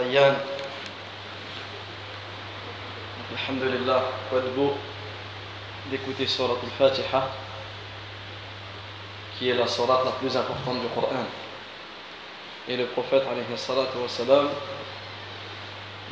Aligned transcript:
ريان 0.00 0.36
Alhamdulillah, 3.32 4.02
quoi 4.30 4.40
de 4.40 4.48
beau 4.50 4.72
d'écouter 5.90 6.26
Surat 6.26 6.56
al-Fatiha, 6.62 7.28
qui 9.36 9.50
est 9.50 9.54
la 9.54 9.66
surat 9.66 10.02
la 10.04 10.12
plus 10.12 10.36
importante 10.36 10.80
du 10.80 10.88
Coran. 10.94 11.24
Et 12.68 12.76
le 12.76 12.86
prophète 12.86 13.24
alayhi 13.30 13.44
salatu 13.56 13.98
wa 13.98 14.08
salam, 14.08 14.48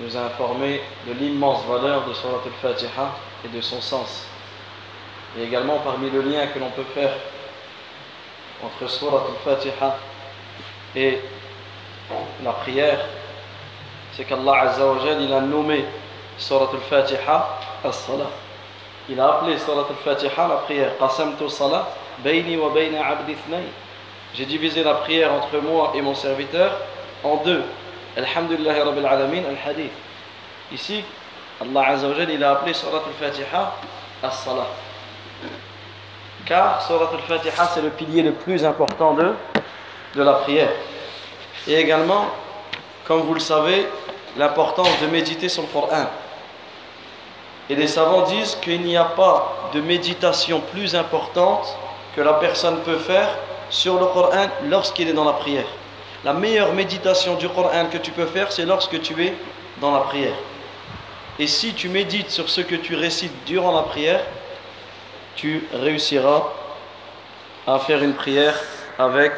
nous 0.01 0.17
a 0.17 0.21
informé 0.21 0.81
de 1.07 1.13
l'immense 1.13 1.65
valeur 1.67 2.07
de 2.07 2.15
Surat 2.15 2.41
al-Fatiha 2.45 3.17
et 3.45 3.49
de 3.49 3.61
son 3.61 3.81
sens. 3.81 4.27
Et 5.39 5.45
également 5.45 5.79
parmi 5.79 6.11
le 6.11 6.21
lien 6.21 6.47
que 6.49 6.59
l'on 6.59 6.71
peut 6.71 6.87
faire 6.95 7.15
entre 8.63 8.91
Surat 8.91 9.25
al-Fatiha 9.29 9.99
et 10.97 11.21
la 12.43 12.53
prière, 12.53 13.01
c'est 14.20 14.26
qu'Allah 14.26 14.64
Azza 14.64 14.86
wa 14.86 14.98
il 15.18 15.32
a 15.32 15.40
nommé 15.40 15.86
Surat 16.38 16.68
al-Fatiha 16.74 17.58
as-Salah. 17.86 18.30
Il 19.08 19.18
a 19.18 19.36
appelé 19.36 19.58
Surat 19.58 19.86
al-Fatiha 19.90 20.46
la 20.46 20.56
prière. 20.56 20.92
Qasamtu 21.00 21.48
salat 21.48 21.88
bayni 22.22 22.58
wa 22.58 22.70
bayna 22.70 23.08
abdi. 23.08 23.34
J'ai 24.36 24.46
divisé 24.46 24.84
la 24.84 24.96
prière 24.96 25.32
entre 25.32 25.60
moi 25.60 25.94
et 25.96 26.02
mon 26.02 26.14
serviteur 26.14 26.74
en 27.24 27.38
deux. 27.38 27.64
Alhamdulillah 28.18 28.84
Rabbil 28.84 29.06
Alamin 29.06 29.44
al-Hadith. 29.52 29.94
Ici, 30.74 31.02
Allah 31.62 31.88
Azza 31.88 32.10
wa 32.10 32.16
il 32.18 32.44
a 32.44 32.52
appelé 32.52 32.74
Surat 32.74 33.02
al-Fatiha 33.08 33.74
as-Salah. 34.22 34.68
Car 36.46 36.82
Surat 36.82 37.10
al-Fatiha, 37.14 37.70
c'est 37.74 37.82
le 37.82 37.90
pilier 37.90 38.24
le 38.24 38.34
plus 38.34 38.66
important 38.66 39.14
de, 39.14 39.34
de 40.16 40.24
la 40.24 40.34
prière. 40.34 40.72
Et 41.70 41.76
également, 41.76 42.26
comme 43.08 43.22
vous 43.22 43.34
le 43.34 43.40
savez, 43.40 43.88
l'importance 44.38 44.90
de 45.02 45.08
méditer 45.08 45.50
sur 45.50 45.64
le 45.64 45.68
Coran. 45.68 46.06
Et 47.70 47.76
les 47.76 47.88
savants 47.88 48.24
disent 48.24 48.58
qu'il 48.62 48.82
n'y 48.82 48.98
a 48.98 49.06
pas 49.06 49.70
de 49.74 49.82
méditation 49.82 50.62
plus 50.72 50.96
importante 50.96 51.76
que 52.16 52.22
la 52.22 52.34
personne 52.34 52.80
peut 52.82 52.98
faire 52.98 53.30
sur 53.70 54.00
le 54.00 54.08
Coran 54.08 54.48
lorsqu'il 54.68 55.08
est 55.08 55.14
dans 55.14 55.26
la 55.26 55.34
prière. 55.34 55.68
La 56.26 56.34
meilleure 56.34 56.74
méditation 56.74 57.36
du 57.36 57.48
Coran 57.48 57.86
que 57.92 57.98
tu 57.98 58.12
peux 58.12 58.26
faire, 58.26 58.52
c'est 58.52 58.66
lorsque 58.66 59.00
tu 59.02 59.24
es 59.24 59.34
dans 59.80 59.92
la 59.92 60.02
prière. 60.02 60.36
Et 61.38 61.48
si 61.48 61.74
tu 61.74 61.88
médites 61.88 62.32
sur 62.32 62.50
ce 62.50 62.62
que 62.62 62.76
tu 62.76 62.96
récites 62.96 63.46
durant 63.46 63.72
la 63.72 63.84
prière, 63.84 64.22
tu 65.36 65.64
réussiras 65.74 66.44
à 67.66 67.80
faire 67.80 68.04
une 68.04 68.14
prière 68.14 68.60
avec 68.98 69.32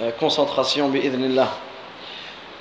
euh, 0.00 0.10
concentration, 0.18 0.88
bi'idhnillah. 0.88 1.48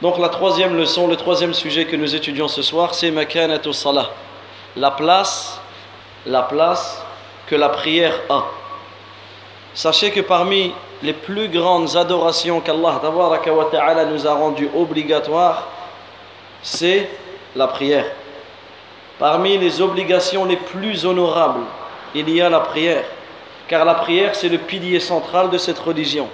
Donc 0.01 0.17
la 0.17 0.29
troisième 0.29 0.75
leçon, 0.75 1.07
le 1.07 1.15
troisième 1.15 1.53
sujet 1.53 1.85
que 1.85 1.95
nous 1.95 2.15
étudions 2.15 2.47
ce 2.47 2.63
soir, 2.63 2.95
c'est 2.95 3.11
makanatu 3.11 3.71
salah. 3.71 4.09
La 4.75 4.91
place, 4.91 5.61
la 6.25 6.41
place 6.41 7.03
que 7.47 7.55
la 7.55 7.69
prière 7.69 8.19
a. 8.29 8.45
Sachez 9.73 10.11
que 10.11 10.21
parmi 10.21 10.73
les 11.03 11.13
plus 11.13 11.49
grandes 11.49 11.95
adorations 11.95 12.61
qu'Allah 12.61 12.99
nous 14.09 14.27
a 14.27 14.33
rendues 14.33 14.69
obligatoires, 14.75 15.67
c'est 16.63 17.09
la 17.55 17.67
prière. 17.67 18.05
Parmi 19.19 19.57
les 19.57 19.81
obligations 19.81 20.45
les 20.45 20.57
plus 20.57 21.05
honorables, 21.05 21.65
il 22.15 22.29
y 22.29 22.41
a 22.41 22.49
la 22.49 22.61
prière. 22.61 23.03
Car 23.67 23.85
la 23.85 23.93
prière, 23.93 24.35
c'est 24.35 24.49
le 24.49 24.57
pilier 24.57 24.99
central 24.99 25.49
de 25.49 25.57
cette 25.57 25.79
religion. 25.79 26.27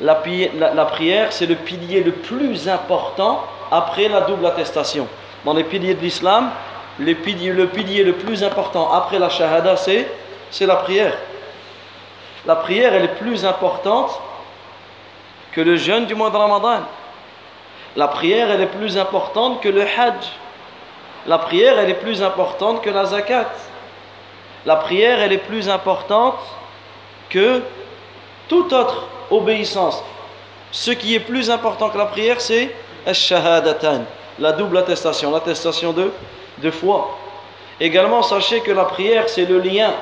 La, 0.00 0.14
prière, 0.14 1.30
c'est 1.30 1.46
le 1.46 1.56
pilier 1.56 2.02
le 2.02 2.12
plus 2.12 2.68
important 2.68 3.44
après 3.70 4.08
la 4.08 4.22
double 4.22 4.46
attestation. 4.46 5.06
Dans 5.44 5.52
les 5.52 5.64
piliers 5.64 5.94
de 5.94 6.00
l'islam, 6.00 6.50
le 6.98 7.14
pilier, 7.14 8.02
le 8.02 8.14
plus 8.14 8.42
important 8.42 8.92
après 8.92 9.18
la 9.18 9.28
shahada, 9.28 9.76
c'est, 9.76 10.06
la 10.60 10.76
prière. 10.76 11.16
La 12.46 12.56
prière, 12.56 12.94
elle 12.94 13.04
est 13.04 13.18
plus 13.18 13.44
importante 13.44 14.18
que 15.52 15.60
le 15.60 15.76
jeûne 15.76 16.06
du 16.06 16.14
mois 16.14 16.30
de 16.30 16.36
Ramadan. 16.36 16.80
La 17.96 18.08
prière, 18.08 18.50
elle 18.50 18.62
est 18.62 18.66
plus 18.66 18.96
importante 18.96 19.60
que 19.60 19.68
le 19.68 19.82
hajj. 19.82 20.24
La 21.26 21.36
prière, 21.36 21.78
elle 21.78 21.90
est 21.90 21.94
plus 21.94 22.22
importante 22.22 22.80
que 22.80 22.88
la 22.88 23.04
zakat. 23.04 23.50
La 24.64 24.76
prière, 24.76 25.20
elle 25.20 25.32
est 25.32 25.38
plus 25.38 25.68
importante 25.68 26.38
que 27.28 27.62
toute 28.48 28.72
autre 28.72 29.06
obéissance. 29.29 30.03
Ce 30.71 30.91
qui 30.91 31.15
est 31.15 31.19
plus 31.19 31.49
important 31.49 31.89
que 31.89 31.97
la 31.97 32.05
prière, 32.05 32.41
c'est 32.41 32.75
ash-shahadatan, 33.05 34.01
la 34.39 34.51
double 34.51 34.77
attestation, 34.77 35.31
l'attestation 35.31 35.93
de, 35.93 36.11
de 36.57 36.71
foi. 36.71 37.17
Également, 37.79 38.23
sachez 38.23 38.61
que 38.61 38.71
la 38.71 38.85
prière, 38.85 39.27
c'est 39.27 39.45
le 39.45 39.59
lien 39.59 39.93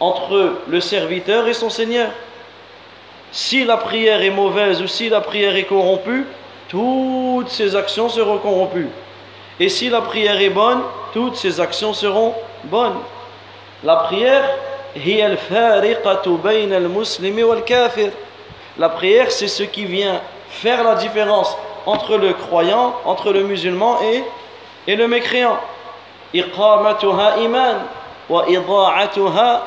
entre 0.00 0.54
le 0.68 0.80
serviteur 0.80 1.46
et 1.48 1.54
son 1.54 1.70
Seigneur. 1.70 2.10
Si 3.30 3.64
la 3.64 3.76
prière 3.76 4.22
est 4.22 4.30
mauvaise 4.30 4.80
ou 4.80 4.86
si 4.86 5.08
la 5.08 5.20
prière 5.20 5.56
est 5.56 5.64
corrompue, 5.64 6.26
toutes 6.68 7.50
ses 7.50 7.74
actions 7.76 8.08
seront 8.08 8.38
corrompues. 8.38 8.88
Et 9.60 9.68
si 9.68 9.88
la 9.90 10.00
prière 10.00 10.40
est 10.40 10.50
bonne, 10.50 10.82
toutes 11.12 11.36
ses 11.36 11.60
actions 11.60 11.92
seront 11.92 12.34
bonnes. 12.64 12.98
La 13.84 13.96
prière, 13.96 14.44
هي 14.96 15.26
الفارقة 15.26 16.36
بين 16.44 16.72
المسلم 16.72 17.44
والكافر. 17.44 18.10
La 18.78 18.88
prière, 18.88 19.30
c'est 19.30 19.48
ce 19.48 19.62
qui 19.62 19.84
vient 19.84 20.20
faire 20.50 20.84
la 20.84 20.94
différence 20.94 21.56
entre 21.86 22.16
le 22.16 22.32
croyant, 22.32 22.94
entre 23.04 23.32
le 23.32 23.42
musulman 23.42 24.00
et, 24.02 24.22
et 24.86 24.96
le 24.96 25.08
mécréant. 25.08 25.58
إقامتها 26.34 27.34
إيمان 27.34 27.86
وإضاعتها 28.30 29.62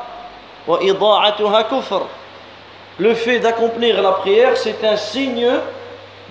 وإضاعتها 0.67 1.61
كفر. 1.61 2.01
Le 2.99 3.16
fait 3.16 3.39
d'accomplir 3.39 4.01
la 4.01 4.11
prière, 4.11 4.55
c'est 4.57 4.83
un 4.83 4.95
signe 4.95 5.49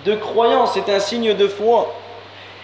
de 0.04 0.14
croyance, 0.14 0.74
c'est 0.74 0.88
un 0.88 1.00
signe 1.00 1.34
de 1.34 1.48
foi. 1.48 1.92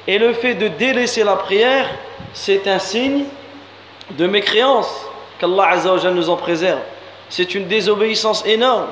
Et 0.06 0.18
le 0.18 0.32
fait 0.32 0.54
de 0.54 0.68
délaisser 0.68 1.24
la 1.24 1.34
prière, 1.34 1.88
c'est 2.32 2.68
un 2.68 2.78
signe 2.78 3.24
de 4.10 4.26
mécréance. 4.26 5.08
Qu'Allah 5.38 5.70
Azza 5.70 5.92
wa 5.92 5.98
Jalla 5.98 6.14
nous 6.14 6.30
en 6.30 6.36
préserve. 6.36 6.78
C'est 7.28 7.54
une 7.54 7.66
désobéissance 7.66 8.46
énorme. 8.46 8.86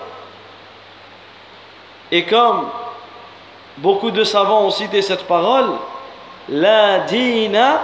Et 2.10 2.24
comme 2.24 2.68
beaucoup 3.78 4.10
de 4.10 4.24
savants 4.24 4.62
ont 4.62 4.70
cité 4.70 5.02
cette 5.02 5.24
parole, 5.24 5.70
la 6.48 7.00
dina 7.00 7.80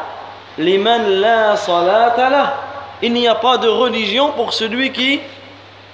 liman 0.58 1.20
la 1.20 1.56
salata 1.56 2.30
lah. 2.30 2.54
Il 3.02 3.12
n'y 3.12 3.26
a 3.26 3.34
pas 3.34 3.56
de 3.56 3.68
religion 3.68 4.32
pour 4.32 4.52
celui 4.52 4.92
qui 4.92 5.20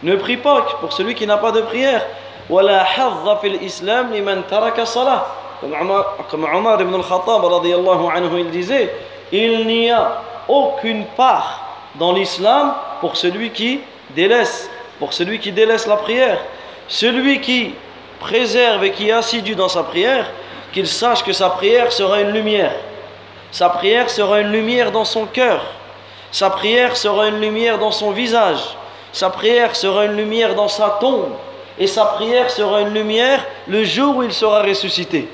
ne 0.02 0.16
prie 0.16 0.36
pas, 0.36 0.62
pour 0.80 0.92
celui 0.92 1.14
qui 1.14 1.26
n'a 1.26 1.36
pas 1.36 1.52
de 1.52 1.60
prière. 1.60 2.02
ولا 2.50 2.84
حظ 2.84 3.28
في 3.40 3.46
الإسلام 3.46 4.14
لمن 4.14 4.46
ترك 4.50 4.80
الصلاة. 4.80 5.22
Comme 5.60 5.74
Omar, 5.74 6.16
comme 6.30 6.44
Omar 6.44 6.80
ibn 6.80 6.94
al-Khattab 6.94 7.42
radiyallahu 7.42 8.08
anhu, 8.14 8.40
il 8.40 8.50
disait, 8.50 8.92
il 9.32 9.66
n'y 9.66 9.90
a 9.90 10.22
aucune 10.48 11.04
part 11.16 11.60
dans 11.94 12.12
l'islam 12.12 12.74
pour 13.00 13.16
celui 13.16 13.50
qui 13.50 13.80
délaisse, 14.10 14.70
pour 14.98 15.12
celui 15.12 15.38
qui 15.38 15.52
délaisse 15.52 15.86
la 15.86 15.96
prière. 15.96 16.38
Celui 16.88 17.40
qui 17.40 17.74
préserve 18.21 18.83
et 18.85 18.91
qui 18.91 19.09
est 19.09 19.11
assidu 19.11 19.55
dans 19.55 19.67
sa 19.67 19.83
prière, 19.83 20.29
qu'il 20.71 20.87
sache 20.87 21.23
que 21.23 21.33
sa 21.33 21.49
prière 21.49 21.91
sera 21.91 22.21
une 22.21 22.31
lumière. 22.31 22.71
Sa 23.51 23.67
prière 23.67 24.09
sera 24.09 24.39
une 24.39 24.51
lumière 24.51 24.91
dans 24.91 25.03
son 25.03 25.25
cœur. 25.25 25.61
Sa 26.31 26.49
prière 26.49 26.95
sera 26.95 27.27
une 27.27 27.41
lumière 27.41 27.77
dans 27.77 27.91
son 27.91 28.11
visage. 28.11 28.61
Sa 29.11 29.29
prière 29.29 29.75
sera 29.75 30.05
une 30.05 30.15
lumière 30.15 30.55
dans 30.55 30.69
sa 30.69 30.97
tombe. 31.01 31.33
Et 31.77 31.87
sa 31.87 32.05
prière 32.05 32.49
sera 32.49 32.81
une 32.81 32.93
lumière 32.93 33.45
le 33.67 33.83
jour 33.83 34.17
où 34.17 34.23
il 34.23 34.31
sera 34.31 34.61
ressuscité. 34.61 35.27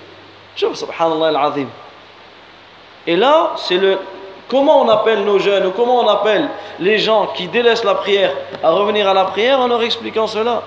Et 3.06 3.16
là, 3.16 3.52
c'est 3.58 3.78
le 3.78 4.00
Comment 4.50 4.82
on 4.82 4.88
appelle 4.88 5.26
nos 5.26 5.40
jeunes 5.40 5.66
ou 5.66 5.72
comment 5.72 6.00
on 6.00 6.08
appelle 6.08 6.48
les 6.80 6.98
gens 6.98 7.28
qui 7.36 7.48
délaissent 7.48 7.84
la 7.84 7.96
prière 7.96 8.32
à 8.64 8.72
revenir 8.72 9.08
à 9.08 9.14
la 9.14 9.26
prière 9.26 9.60
en 9.60 9.68
leur 9.68 9.84
expliquant 9.84 10.26
cela? 10.26 10.64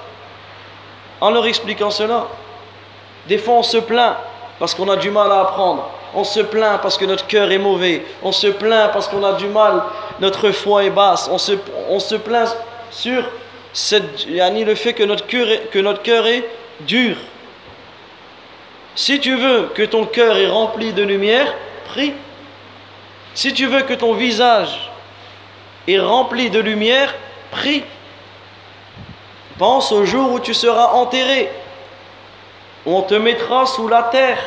En 1.20 1.30
leur 1.30 1.46
expliquant 1.46 1.90
cela. 1.90 2.26
Des 3.26 3.38
fois 3.38 3.54
on 3.54 3.62
se 3.62 3.78
plaint 3.78 4.16
parce 4.58 4.74
qu'on 4.74 4.88
a 4.88 4.96
du 4.96 5.10
mal 5.10 5.30
à 5.30 5.40
apprendre. 5.40 5.90
On 6.14 6.24
se 6.24 6.40
plaint 6.40 6.80
parce 6.80 6.98
que 6.98 7.04
notre 7.04 7.26
cœur 7.26 7.50
est 7.52 7.58
mauvais. 7.58 8.04
On 8.22 8.32
se 8.32 8.48
plaint 8.48 8.92
parce 8.92 9.08
qu'on 9.08 9.24
a 9.24 9.34
du 9.34 9.46
mal, 9.46 9.82
notre 10.20 10.50
foi 10.50 10.84
est 10.84 10.90
basse. 10.90 11.28
On 11.30 11.38
se, 11.38 11.52
on 11.88 12.00
se 12.00 12.16
plaint 12.16 12.48
sur 12.90 13.22
le 13.72 14.74
fait 14.74 14.92
que 14.92 15.04
notre, 15.04 15.26
cœur 15.26 15.48
est, 15.48 15.70
que 15.70 15.78
notre 15.78 16.02
cœur 16.02 16.26
est 16.26 16.44
dur. 16.80 17.16
Si 18.94 19.20
tu 19.20 19.36
veux 19.36 19.70
que 19.74 19.82
ton 19.82 20.04
cœur 20.04 20.36
est 20.36 20.48
rempli 20.48 20.92
de 20.92 21.02
lumière, 21.02 21.54
prie. 21.86 22.12
Si 23.34 23.52
tu 23.54 23.66
veux 23.66 23.82
que 23.82 23.94
ton 23.94 24.14
visage 24.14 24.90
est 25.86 26.00
rempli 26.00 26.50
de 26.50 26.60
lumière, 26.60 27.14
prie. 27.50 27.84
Pense 29.60 29.92
au 29.92 30.06
jour 30.06 30.32
où 30.32 30.40
tu 30.40 30.54
seras 30.54 30.92
enterré. 30.94 31.50
On 32.86 33.02
te 33.02 33.12
mettra 33.12 33.66
sous 33.66 33.88
la 33.88 34.04
terre, 34.04 34.38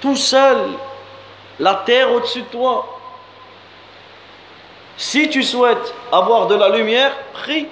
tout 0.00 0.14
seul, 0.14 0.56
la 1.58 1.82
terre 1.84 2.12
au-dessus 2.12 2.42
de 2.42 2.46
toi. 2.46 2.86
Si 4.96 5.28
tu 5.30 5.42
souhaites 5.42 5.92
avoir 6.12 6.46
de 6.46 6.54
la 6.54 6.68
lumière, 6.68 7.10
prie. 7.32 7.66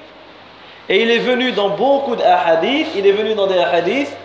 Et 0.89 1.01
il 1.01 1.13
est 1.13 1.21
venu 1.21 1.53
dans 1.53 1.69
beaucoup 1.69 2.17
d'ahadiths, 2.17 2.89
il 2.97 3.07
est 3.07 3.13
venu 3.13 3.35
dans 3.35 3.47
des 3.47 3.61
hadiths, 3.61 4.17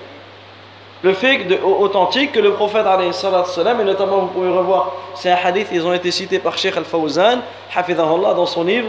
le 1.03 1.13
fait 1.13 1.45
authentique 1.61 2.31
que 2.31 2.39
le 2.39 2.53
prophète, 2.53 2.87
et 2.87 3.83
notamment 3.83 4.17
vous 4.21 4.27
pouvez 4.29 4.49
revoir 4.49 4.91
ces 5.13 5.29
hadiths, 5.29 5.67
ils 5.71 5.85
ont 5.85 5.93
été 5.93 6.09
cités 6.09 6.39
par 6.39 6.57
Sheikh 6.57 6.77
Al-Fawzan, 6.77 7.41
dans 7.75 8.45
son 8.47 8.63
livre 8.63 8.87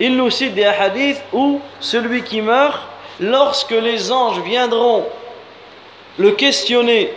Il 0.00 0.16
nous 0.16 0.30
cite 0.30 0.54
des 0.54 0.64
hadiths 0.64 1.22
où 1.32 1.60
celui 1.80 2.22
qui 2.22 2.40
meurt, 2.40 2.80
lorsque 3.20 3.70
les 3.70 4.12
anges 4.12 4.40
viendront 4.40 5.06
le 6.18 6.32
questionner, 6.32 7.12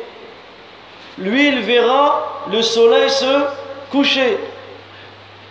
lui 1.17 1.47
il 1.47 1.61
verra 1.61 2.43
le 2.51 2.61
soleil 2.61 3.09
se 3.09 3.45
coucher. 3.91 4.39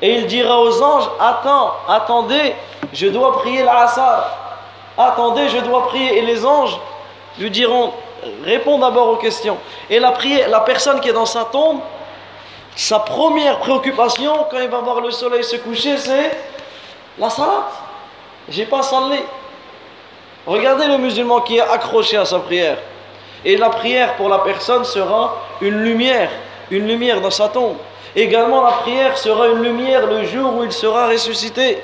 Et 0.02 0.14
il 0.14 0.26
dira 0.26 0.60
aux 0.60 0.82
anges, 0.82 1.10
attends, 1.20 1.74
attendez, 1.86 2.54
je 2.92 3.08
dois 3.08 3.38
prier 3.40 3.62
l'Asar. 3.62 4.36
Attendez, 4.96 5.48
je 5.48 5.58
dois 5.58 5.88
prier. 5.88 6.18
Et 6.18 6.22
les 6.22 6.44
anges 6.44 6.78
lui 7.38 7.50
diront, 7.50 7.92
réponds 8.44 8.78
d'abord 8.78 9.08
aux 9.08 9.16
questions. 9.16 9.58
Et 9.88 9.98
la, 9.98 10.12
prière, 10.12 10.48
la 10.48 10.60
personne 10.60 11.00
qui 11.00 11.10
est 11.10 11.12
dans 11.12 11.26
sa 11.26 11.44
tombe, 11.44 11.80
sa 12.76 13.00
première 13.00 13.58
préoccupation 13.58 14.46
quand 14.50 14.58
il 14.58 14.68
va 14.68 14.78
voir 14.78 15.00
le 15.00 15.10
soleil 15.10 15.44
se 15.44 15.56
coucher, 15.56 15.96
c'est 15.96 16.30
la 17.18 17.28
salat. 17.30 17.68
J'ai 18.48 18.64
pas 18.64 18.82
salé. 18.82 19.20
Regardez 20.46 20.86
le 20.86 20.98
musulman 20.98 21.40
qui 21.42 21.58
est 21.58 21.60
accroché 21.60 22.16
à 22.16 22.24
sa 22.24 22.38
prière. 22.38 22.78
Et 23.44 23.56
la 23.56 23.70
prière 23.70 24.16
pour 24.16 24.28
la 24.28 24.38
personne 24.38 24.84
sera 24.84 25.36
une 25.60 25.82
lumière, 25.82 26.30
une 26.70 26.86
lumière 26.86 27.20
dans 27.20 27.30
sa 27.30 27.48
tombe. 27.48 27.76
Également, 28.14 28.62
la 28.62 28.72
prière 28.72 29.16
sera 29.16 29.48
une 29.48 29.62
lumière 29.62 30.06
le 30.06 30.24
jour 30.24 30.56
où 30.56 30.64
il 30.64 30.72
sera 30.72 31.08
ressuscité. 31.08 31.78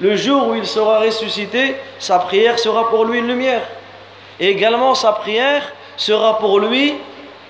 Le 0.00 0.14
jour 0.16 0.48
où 0.48 0.54
il 0.54 0.66
sera 0.66 1.00
ressuscité, 1.00 1.76
sa 1.98 2.18
prière 2.18 2.58
sera 2.58 2.90
pour 2.90 3.04
lui 3.04 3.18
une 3.18 3.26
lumière. 3.26 3.62
Et 4.38 4.48
également, 4.48 4.94
sa 4.94 5.12
prière 5.12 5.72
sera 5.96 6.38
pour 6.38 6.58
lui 6.60 6.94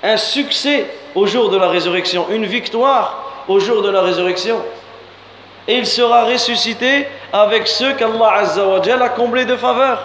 un 0.02 0.16
succès 0.16 0.86
au 1.16 1.26
jour 1.26 1.48
de 1.48 1.56
la 1.56 1.68
résurrection, 1.68 2.26
une 2.30 2.44
victoire 2.44 3.44
au 3.48 3.58
jour 3.58 3.82
de 3.82 3.90
la 3.90 4.02
résurrection. 4.02 4.62
Et 5.66 5.78
il 5.78 5.86
sera 5.86 6.24
ressuscité 6.24 7.08
avec 7.32 7.66
ceux 7.66 7.94
qu'Allah 7.94 9.02
a 9.02 9.08
comblés 9.08 9.46
de 9.46 9.56
faveur. 9.56 9.98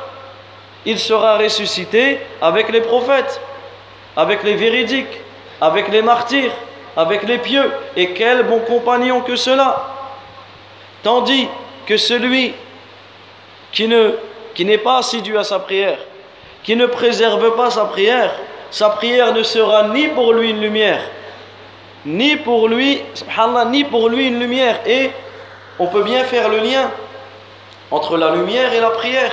Il 0.86 0.98
sera 0.98 1.38
ressuscité 1.38 2.19
avec 2.42 2.69
les 2.72 2.81
prophètes, 2.81 3.40
avec 4.16 4.42
les 4.44 4.56
véridiques, 4.56 5.19
avec 5.60 5.90
les 5.90 6.02
martyrs, 6.02 6.54
avec 6.96 7.24
les 7.24 7.38
pieux. 7.38 7.72
Et 7.96 8.14
quel 8.14 8.44
bon 8.44 8.60
compagnon 8.60 9.22
que 9.22 9.36
cela 9.36 9.86
Tandis 11.04 11.48
que 11.86 11.98
celui 11.98 12.54
qui 13.72 13.88
ne 13.88 14.12
qui 14.54 14.66
n'est 14.66 14.78
pas 14.78 14.98
assidu 14.98 15.38
à 15.38 15.44
sa 15.44 15.60
prière, 15.60 15.98
qui 16.64 16.75
ne 16.75 16.86
préserve 16.86 17.56
pas 17.56 17.69
sa 17.69 17.86
prière, 17.86 18.31
sa 18.71 18.89
prière 18.91 19.33
ne 19.33 19.44
sera 19.44 19.83
ni 19.89 20.07
pour 20.07 20.31
lui 20.33 20.50
une 20.50 20.62
lumière, 20.62 21.01
ni 22.06 22.38
pour 22.38 22.69
lui, 22.69 23.03
subhanallah, 23.13 23.65
ni 23.65 23.83
pour 23.83 24.07
lui 24.09 24.27
une 24.27 24.39
lumière. 24.39 24.79
Et 24.85 25.12
on 25.77 25.88
peut 25.88 26.03
bien 26.03 26.23
faire 26.23 26.47
le 26.47 26.59
lien 26.59 26.89
entre 27.91 28.18
la 28.18 28.31
lumière 28.31 28.73
et 28.73 28.79
la 28.79 28.91
prière. 28.91 29.31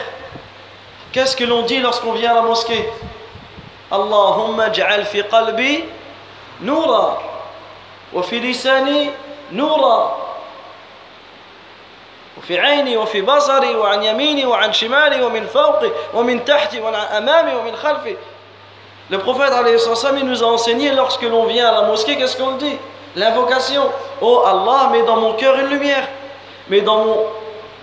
Qu'est-ce 1.13 1.37
que 1.37 1.45
l'on 1.45 1.63
dit 1.63 1.79
lorsqu'on 1.79 2.13
vient 2.13 2.33
à 2.33 2.35
la 2.35 2.43
mosquée? 2.43 2.85
Allahumma 3.91 4.73
ja'al 4.73 5.07
fi 5.07 5.23
qalbi 5.23 5.85
noura 6.61 7.23
wa 8.13 8.23
fi 8.23 8.41
lisani 8.41 9.11
noura 9.53 10.19
wa 12.37 12.43
fi 12.43 12.59
ayni 12.59 12.97
wa 12.97 13.07
fi 13.07 13.23
basari 13.23 13.75
wa 13.75 13.93
an 13.93 14.03
yamini 14.03 14.45
wa 14.45 14.59
an 14.61 14.73
shimali 14.73 15.21
wa 15.23 15.31
min 15.31 15.45
wa 16.13 16.23
min 16.25 16.41
tahti 16.45 16.79
amami 16.79 17.55
wa 17.55 17.63
min 17.63 17.75
khalfi 17.75 18.17
le 19.11 19.19
prophète 19.19 19.53
il 20.19 20.27
nous 20.27 20.43
a 20.43 20.47
enseigné 20.47 20.93
lorsque 20.93 21.23
l'on 21.23 21.45
vient 21.45 21.69
à 21.69 21.81
la 21.81 21.83
mosquée, 21.89 22.17
qu'est-ce 22.17 22.37
qu'on 22.37 22.57
dit? 22.57 22.77
L'invocation. 23.17 23.83
Oh 24.21 24.43
Allah, 24.47 24.91
mets 24.93 25.03
dans 25.03 25.17
mon 25.17 25.33
cœur 25.33 25.59
une 25.59 25.69
lumière. 25.69 26.07
Mets 26.69 26.83
dans 26.83 27.05
mon, 27.05 27.17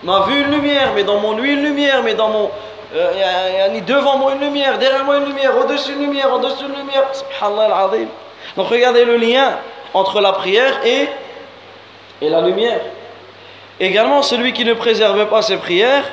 ma 0.04 0.22
vue 0.28 0.42
une 0.42 0.52
lumière. 0.52 0.94
Mets 0.94 1.04
dans 1.04 1.20
mon 1.20 1.34
nuit 1.34 1.54
une 1.54 1.64
lumière. 1.64 2.04
Mets 2.04 2.14
dans 2.14 2.30
mon. 2.30 2.52
Euh, 2.96 3.80
devant 3.88 4.18
moi 4.18 4.34
une 4.34 4.42
lumière. 4.42 4.78
Derrière 4.78 5.04
moi 5.04 5.18
une 5.18 5.26
lumière. 5.26 5.58
Au-dessus 5.58 5.94
une 5.94 6.02
lumière. 6.02 6.32
Au-dessus 6.32 6.66
une 6.66 6.76
lumière. 6.76 7.04
Subhanallah 7.12 7.76
al-Azim. 7.76 8.08
Donc 8.56 8.70
regardez 8.70 9.04
le 9.04 9.18
lien 9.18 9.58
entre 9.94 10.22
la 10.22 10.34
prière 10.34 10.86
et, 10.86 11.08
et 12.22 12.30
la 12.30 12.42
lumière. 12.42 12.82
Également, 13.80 14.22
celui 14.22 14.54
qui 14.54 14.64
ne 14.64 14.74
préserve 14.74 15.26
pas 15.28 15.42
ses 15.42 15.58
prières, 15.58 16.04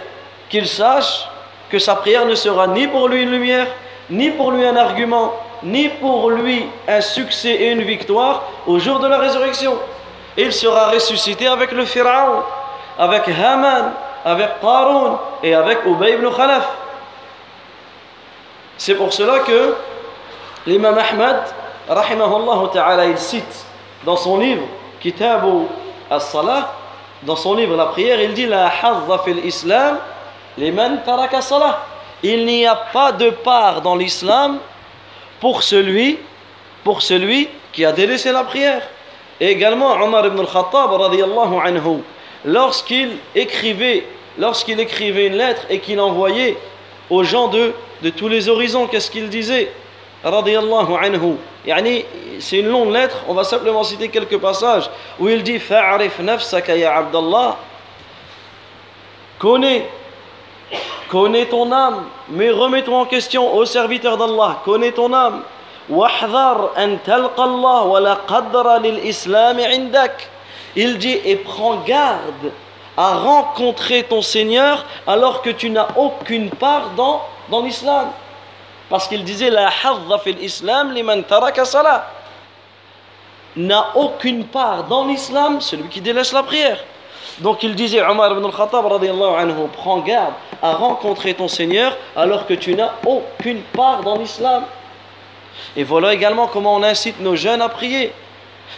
qu'il 0.49 0.67
sache 0.67 1.29
que 1.71 1.79
sa 1.79 1.95
prière 1.95 2.27
ne 2.27 2.35
sera 2.35 2.67
ni 2.67 2.89
pour 2.89 3.09
lui 3.09 3.23
une 3.23 3.31
lumière, 3.31 3.67
ni 4.13 4.31
pour 4.31 4.51
lui 4.53 4.65
un 4.67 4.77
argument, 4.77 5.33
ni 5.63 5.89
pour 5.89 6.31
lui 6.31 6.67
un 6.87 7.01
succès 7.01 7.49
et 7.49 7.71
une 7.71 7.83
victoire 7.83 8.43
au 8.67 8.79
jour 8.79 9.01
de 9.01 9.09
la 9.09 9.17
résurrection. 9.19 9.75
il 10.37 10.53
sera 10.53 10.91
ressuscité 10.91 11.49
avec 11.49 11.73
le 11.73 11.87
Pharaon, 11.87 12.43
avec 12.99 13.27
Haman, 13.29 13.93
avec 14.25 14.61
Qarun 14.61 15.19
et 15.43 15.55
avec 15.55 15.85
Ubay 15.87 16.13
ibn 16.13 16.29
Khalaf. 16.31 16.69
C'est 18.77 18.97
pour 18.97 19.13
cela 19.13 19.41
que 19.41 19.75
l'imam 20.67 20.97
Ahmad, 20.99 21.45
rahimahullah 21.89 22.69
ta'ala, 22.73 23.07
il 23.07 23.19
cite 23.19 23.65
dans 24.05 24.17
son 24.17 24.39
livre 24.39 24.65
Kitabu 25.01 25.67
as-Salah, 26.11 26.71
dans 27.23 27.37
son 27.37 27.55
livre 27.55 27.77
La 27.77 27.87
prière, 27.87 28.21
il 28.21 28.35
dit 28.35 28.47
La 28.47 28.71
fil 29.25 29.45
islam, 29.47 29.99
taraka 31.07 31.41
salah. 31.41 31.92
Il 32.23 32.47
n'y 32.47 32.67
a 32.67 32.77
pas 32.77 33.13
de 33.13 33.31
part 33.31 33.83
dans 33.83 33.97
l'islam 33.97 34.59
pour 35.41 35.63
celui, 35.63 36.19
qui 37.73 37.85
a 37.85 37.93
délaissé 37.93 38.31
la 38.31 38.45
prière. 38.45 38.83
Et 39.41 39.49
également, 39.49 39.93
Omar 40.01 40.27
ibn 40.27 40.39
al-Khattab, 40.39 40.91
anhu, 41.65 42.03
lorsqu'il 42.45 43.19
écrivait, 43.35 44.07
une 44.39 45.37
lettre 45.37 45.63
et 45.69 45.81
qu'il 45.81 46.01
envoyait 46.01 46.57
aux 47.11 47.25
gens 47.25 47.49
de, 47.49 47.73
tous 48.17 48.29
les 48.29 48.49
horizons, 48.49 48.87
qu'est-ce 48.87 49.11
qu'il 49.11 49.29
disait? 49.29 49.73
C'est 52.39 52.59
une 52.59 52.69
longue 52.69 52.93
lettre, 52.93 53.17
on 53.27 53.35
va 53.35 53.43
simplement 53.43 53.83
citer 53.83 54.09
quelques 54.09 54.39
passages 54.39 54.89
où 55.19 55.29
il 55.29 55.43
dit 55.43 55.59
Fa'arif 55.59 56.21
nafsaka 56.21 56.77
ya 56.77 56.97
Abdallah. 56.99 57.57
Connais, 59.41 59.89
connais 61.13 61.45
ton 61.45 61.71
âme, 61.71 62.07
mais 62.31 62.51
remets-toi 62.51 62.99
en 63.01 63.05
question 63.05 63.55
au 63.55 63.67
serviteur 63.67 64.17
d'Allah. 64.17 64.63
Connais 64.65 64.93
ton 64.93 65.13
âme. 65.13 65.43
Il 70.75 70.99
dit 70.99 71.21
et 71.25 71.37
prends 71.37 71.77
garde 71.85 72.53
à 72.97 73.15
rencontrer 73.17 74.05
ton 74.05 74.23
Seigneur 74.23 74.87
alors 75.07 75.43
que 75.43 75.51
tu 75.51 75.69
n'as 75.69 75.89
aucune 75.97 76.49
part 76.49 76.89
dans, 76.97 77.21
dans 77.51 77.61
l'islam. 77.61 78.07
Parce 78.89 79.07
qu'il 79.07 79.23
disait 79.23 79.51
La 79.51 79.69
hadda 79.69 80.19
fil 80.19 80.43
islam 80.43 80.93
liman 80.93 81.23
taraka 81.25 81.67
salah. 81.67 82.07
N'a 83.55 83.89
aucune 83.97 84.47
part 84.47 84.85
dans 84.85 85.07
l'islam 85.07 85.61
celui 85.61 85.89
qui 85.91 86.01
délaisse 86.01 86.33
la 86.33 86.43
prière. 86.43 86.79
Donc 87.42 87.64
il 87.64 87.76
disait 87.76 88.02
Omar 88.02 88.32
ibn 88.32 88.46
al-Khattab 88.46 88.86
anhu, 88.86 89.68
prends 89.74 90.00
garde 90.00 90.34
à 90.62 90.74
rencontrer 90.74 91.34
ton 91.34 91.48
Seigneur 91.48 91.96
alors 92.16 92.48
que 92.48 92.54
tu 92.54 92.74
n'as 92.74 92.94
aucune 93.06 93.62
part 93.74 94.02
dans 94.02 94.18
l'islam. 94.18 94.64
Et 95.76 95.84
voilà 95.84 96.14
également 96.14 96.48
comment 96.48 96.76
on 96.76 96.84
incite 96.84 97.20
nos 97.20 97.36
jeunes 97.36 97.62
à 97.62 97.70
prier. 97.70 98.12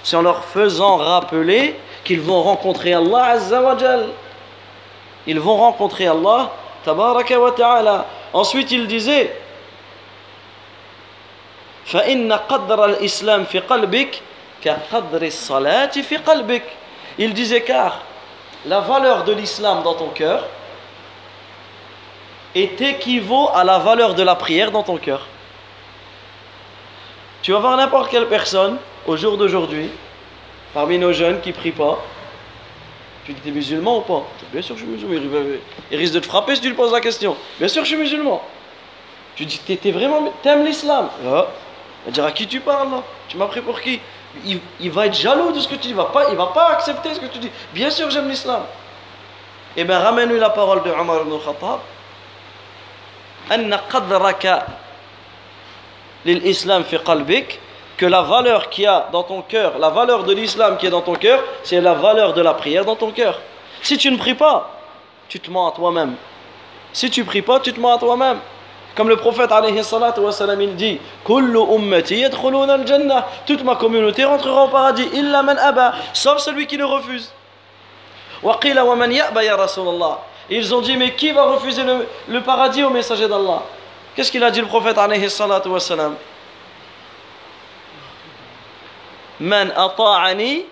C'est 0.04 0.16
en 0.16 0.22
leur 0.22 0.44
faisant 0.44 0.98
rappeler 0.98 1.76
qu'ils 2.04 2.22
vont 2.22 2.42
rencontrer 2.42 2.94
Allah 2.94 3.26
Azza 3.26 3.62
wa 3.62 3.78
Jal. 3.78 4.08
Ils 5.28 5.40
vont 5.40 5.58
rencontrer 5.58 6.08
Allah 6.08 6.52
Tabaraka 6.84 7.40
wa 7.40 7.52
Ta'ala. 7.52 8.06
Ensuite, 8.34 8.72
il 8.72 8.88
disait 8.88 9.32
فإن 11.90 12.34
قدر 12.34 12.86
الإسلام 12.86 13.44
في 13.44 13.60
قلبك 13.60 14.22
كقدر 14.64 15.22
الصلاة 15.22 15.92
في 16.06 16.18
قلبك 16.18 16.64
Il 17.18 17.34
disait 17.34 17.62
car 17.62 18.02
la 18.67 18.81
valeur 18.81 19.25
de 19.25 19.33
l'islam 19.33 19.83
dans 19.83 19.95
ton 19.95 20.09
cœur 20.09 20.47
est 22.55 22.81
équivaut 22.81 23.49
à 23.53 23.65
la 23.65 23.79
valeur 23.79 24.15
de 24.15 24.23
la 24.23 24.35
prière 24.35 24.71
dans 24.71 24.83
ton 24.83 24.97
cœur. 24.97 25.27
Tu 27.43 27.53
vas 27.53 27.59
voir 27.59 27.77
n'importe 27.77 28.11
quelle 28.11 28.29
personne 28.29 28.79
au 29.07 29.17
jour 29.17 29.37
d'aujourd'hui, 29.37 29.91
parmi 30.73 30.99
nos 30.99 31.13
jeunes 31.13 31.41
qui 31.41 31.53
prient 31.53 31.73
pas, 31.73 31.99
tu 33.25 33.33
dis, 33.33 33.49
es 33.49 33.53
musulman 33.53 33.99
ou 33.99 34.01
pas? 34.03 34.23
Bien 34.53 34.63
sûr 34.63 34.77
je 34.77 34.85
suis 34.85 34.91
musulman. 34.91 35.41
Il 35.91 35.99
risque 35.99 36.15
de 36.15 36.21
te 36.21 36.27
frapper 36.27 36.55
si 36.55 36.61
tu 36.61 36.69
lui 36.69 36.75
poses 36.75 36.93
la 36.93 37.01
question. 37.01 37.37
Bien 37.59 37.69
sûr 37.69 37.83
je 37.83 37.89
suis 37.89 37.97
musulman. 37.97 38.43
Tu 39.35 39.47
dis, 39.47 39.59
t'es 39.59 39.91
vraiment, 39.91 40.33
t'aimes 40.43 40.65
l'islam? 40.65 41.09
Ah. 41.27 41.49
Il 42.05 42.11
va 42.11 42.13
dire, 42.13 42.25
à 42.25 42.33
qui 42.33 42.47
tu 42.47 42.61
parles 42.61 42.89
Tu 43.29 43.37
m'as 43.37 43.47
pris 43.47 43.63
pour 43.63 43.81
qui? 43.81 43.99
Il, 44.81 44.91
va 44.91 45.07
être 45.07 45.15
jaloux 45.15 45.53
de 45.53 45.61
ce 45.61 45.69
que 45.69 45.75
tu 45.75 45.89
dis. 45.89 45.95
Il 45.95 46.31
il 46.31 46.37
va 46.37 46.47
pas 46.47 46.69
accepter 46.71 47.15
ce 47.15 47.21
que 47.21 47.27
tu 47.27 47.39
dis. 47.39 47.51
Bien 47.73 47.91
sûr, 47.91 48.11
j'aime 48.11 48.29
l'islam. 48.29 48.63
Eh 49.77 49.85
bien, 49.85 49.99
ramène-lui 49.99 50.39
la 50.39 50.51
parole 50.51 50.83
de 50.83 50.91
Omar 50.91 51.23
ibn 51.23 51.37
Khattab. 51.39 51.81
l'islam 56.25 56.85
fi 56.85 56.99
qalbik 56.99 57.61
que 57.97 58.07
la 58.07 58.23
valeur 58.23 58.71
qu'il 58.71 58.85
y 58.85 58.87
a 58.87 59.09
dans 59.13 59.23
ton 59.23 59.43
cœur, 59.43 59.79
la 59.79 59.91
valeur 59.91 60.25
de 60.25 60.33
l'islam 60.33 60.77
qui 60.77 60.87
est 60.87 60.91
dans 60.91 61.03
ton 61.03 61.15
cœur, 61.15 61.43
c'est 61.63 61.81
la 61.81 61.95
valeur 61.95 62.33
de 62.33 62.43
la 62.43 62.55
prière 62.55 62.85
dans 62.85 62.97
ton 62.97 63.11
cœur. 63.11 63.41
Si 63.83 63.97
tu 63.99 64.11
ne 64.11 64.17
pries 64.17 64.35
pas, 64.35 64.71
tu 65.29 65.39
te 65.41 65.51
mens 65.51 65.69
à 65.69 65.73
toi-même. 65.73 66.15
Si 66.93 67.11
tu 67.11 67.21
ne 67.21 67.27
pries 67.27 67.43
pas, 67.43 67.61
tu 67.61 67.73
te 67.73 67.81
mens 67.81 67.95
à 67.95 67.99
toi-même. 67.99 68.39
Comme 68.95 69.09
le 69.09 69.17
prophète 69.17 69.51
alayhi 69.51 69.83
salatu 69.83 70.21
wa 70.21 70.31
salam, 70.31 70.61
il 70.61 70.77
dit 70.77 71.01
Kullu 71.25 71.59
ummati 71.59 72.25
al-jannah 72.25 73.27
Toute 73.45 73.65
ma 73.65 73.75
communauté 73.75 74.25
rentrera 74.25 74.65
au 74.65 74.69
paradis, 74.69 75.09
illa 75.13 75.43
man 75.43 75.59
aba, 75.59 75.95
sauf 76.13 76.39
celui 76.39 76.67
qui 76.67 76.77
le 76.77 76.85
refuse. 76.87 77.33
Wa 78.43 78.59
qila 78.61 78.85
wa 78.85 78.95
man 78.95 79.11
ya'ba 79.11 79.43
ya 79.43 79.57
Rasulallah. 79.57 80.21
Ils 80.51 80.73
ont 80.75 80.81
dit 80.81 80.97
Mais 80.97 81.15
qui 81.15 81.33
va 81.33 81.45
refuser 81.45 81.83
le, 81.83 82.07
le 82.29 82.41
paradis 82.43 82.85
au 82.85 82.91
messager 82.91 83.27
d'Allah 83.27 83.63
Qu'est-ce 84.15 84.31
qu'il 84.31 84.45
a 84.45 84.51
dit 84.51 84.61
le 84.61 84.67
prophète 84.67 84.99
alayhi 84.99 85.29
salatu 85.29 85.69
wa 85.69 85.81
salam 85.81 86.15
Man 89.41 89.73
ata'ani 89.75 90.67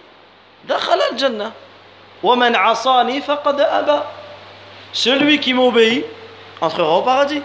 dakhala 0.64 1.04
al-jannah. 1.10 1.52
Wa 2.22 2.36
man 2.36 2.54
asani 2.54 3.20
faqad 3.20 3.60
aba. 3.60 4.06
Celui 4.92 5.40
qui 5.40 5.54
m'obéit 5.54 6.04
entrera 6.60 6.98
au 6.98 7.02
paradis. 7.02 7.42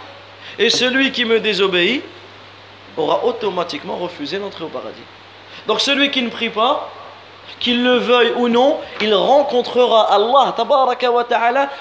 Et 0.59 0.69
celui 0.69 1.11
qui 1.11 1.25
me 1.25 1.39
désobéit 1.39 2.03
aura 2.95 3.23
automatiquement 3.25 3.95
refusé 3.97 4.39
d'entrer 4.39 4.63
au 4.63 4.69
paradis. 4.69 5.01
Donc 5.67 5.81
celui 5.81 6.11
qui 6.11 6.21
ne 6.21 6.29
prie 6.29 6.49
pas, 6.49 6.89
qu'il 7.59 7.83
le 7.83 7.97
veuille 7.97 8.33
ou 8.37 8.47
non, 8.49 8.77
il 9.01 9.13
rencontrera 9.13 10.13
Allah 10.13 10.55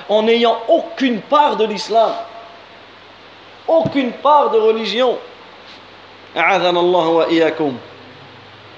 en 0.09 0.23
n'ayant 0.23 0.59
aucune 0.69 1.21
part 1.21 1.57
de 1.57 1.65
l'islam. 1.65 2.13
Aucune 3.67 4.13
part 4.13 4.51
de 4.51 4.59
religion. 4.59 5.19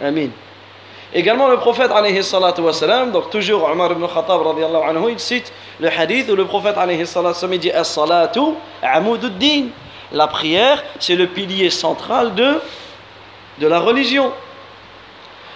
Amin. 0.01 0.31
Également 1.14 1.48
le 1.48 1.58
prophète 1.58 1.92
alayhi 1.92 2.24
salatu 2.24 2.62
wa 2.62 2.74
salam, 2.74 3.12
donc 3.12 3.30
toujours 3.30 3.70
Omar 3.70 3.92
ibn 3.92 4.06
Khattab 4.08 4.42
radiallahu 4.42 4.84
anhu, 4.90 5.12
il 5.12 5.20
cite 5.20 5.54
le 5.80 5.90
hadith 5.90 6.30
où 6.30 6.36
le 6.36 6.46
prophète 6.46 6.78
alayhi 6.78 7.06
salatu 7.06 7.36
wa 7.36 7.40
salam 7.42 7.58
dit 7.58 7.72
As-salatu 7.72 8.40
amududdin. 8.82 9.66
La 10.12 10.28
prière, 10.28 10.84
c'est 11.00 11.16
le 11.16 11.28
pilier 11.28 11.70
central 11.70 12.36
de, 12.36 12.60
de 13.60 13.68
la 13.68 13.80
religion. 13.80 14.32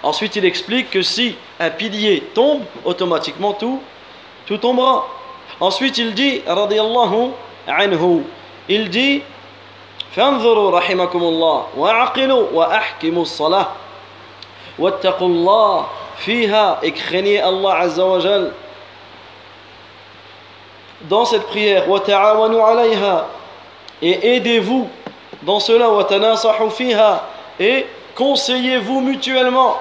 Ensuite, 0.04 0.36
il 0.36 0.46
explique 0.46 0.90
que 0.90 1.02
si 1.02 1.36
un 1.60 1.70
pilier 1.70 2.24
tombe, 2.34 2.62
automatiquement 2.86 3.54
tout, 3.54 3.82
tout 4.46 4.58
tombera. 4.58 5.08
Ensuite, 5.60 5.98
il 5.98 6.14
dit, 6.14 6.42
radiallahu 6.48 7.32
anhu, 7.68 8.24
il 8.70 8.90
dit, 8.90 9.22
فانظروا 10.18 10.72
رحمكم 10.72 11.24
الله 11.24 11.68
وعقلوا 11.78 12.44
وأحكموا 12.54 13.22
الصلاة 13.22 13.68
واتقوا 14.80 15.28
الله 15.28 15.86
فيها 16.18 16.80
et 16.84 16.92
craignez 16.92 17.40
Allah 17.40 17.80
Azza 17.82 18.06
wa 18.06 18.20
Jal 18.20 18.52
dans 21.10 21.26
cette 21.26 21.48
prière 21.48 21.88
وتعاونوا 21.90 22.64
عليها 22.64 23.26
et 24.02 24.36
aidez-vous 24.36 24.88
dans 25.44 25.60
cela 25.60 25.90
et 27.60 27.86
conseillez-vous 28.16 29.02
mutuellement 29.02 29.78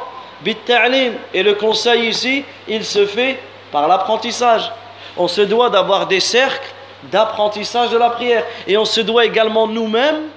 et 1.35 1.43
le 1.43 1.55
conseil 1.55 2.09
ici 2.09 2.45
il 2.69 2.85
se 2.85 3.07
fait 3.07 3.39
par 3.73 3.89
l'apprentissage 3.89 4.71
on 5.17 5.29
se 5.29 5.41
doit 5.41 5.71
d'avoir 5.71 6.07
des 6.07 6.21
cercles 6.21 6.73
d'apprentissage 7.05 7.91
de 7.91 7.99
la 7.99 8.11
prière 8.11 8.45
et 8.67 8.77
on 8.77 8.85
se 8.85 9.01
doit 9.01 9.25
également 9.25 9.67
nous-mêmes 9.67 10.29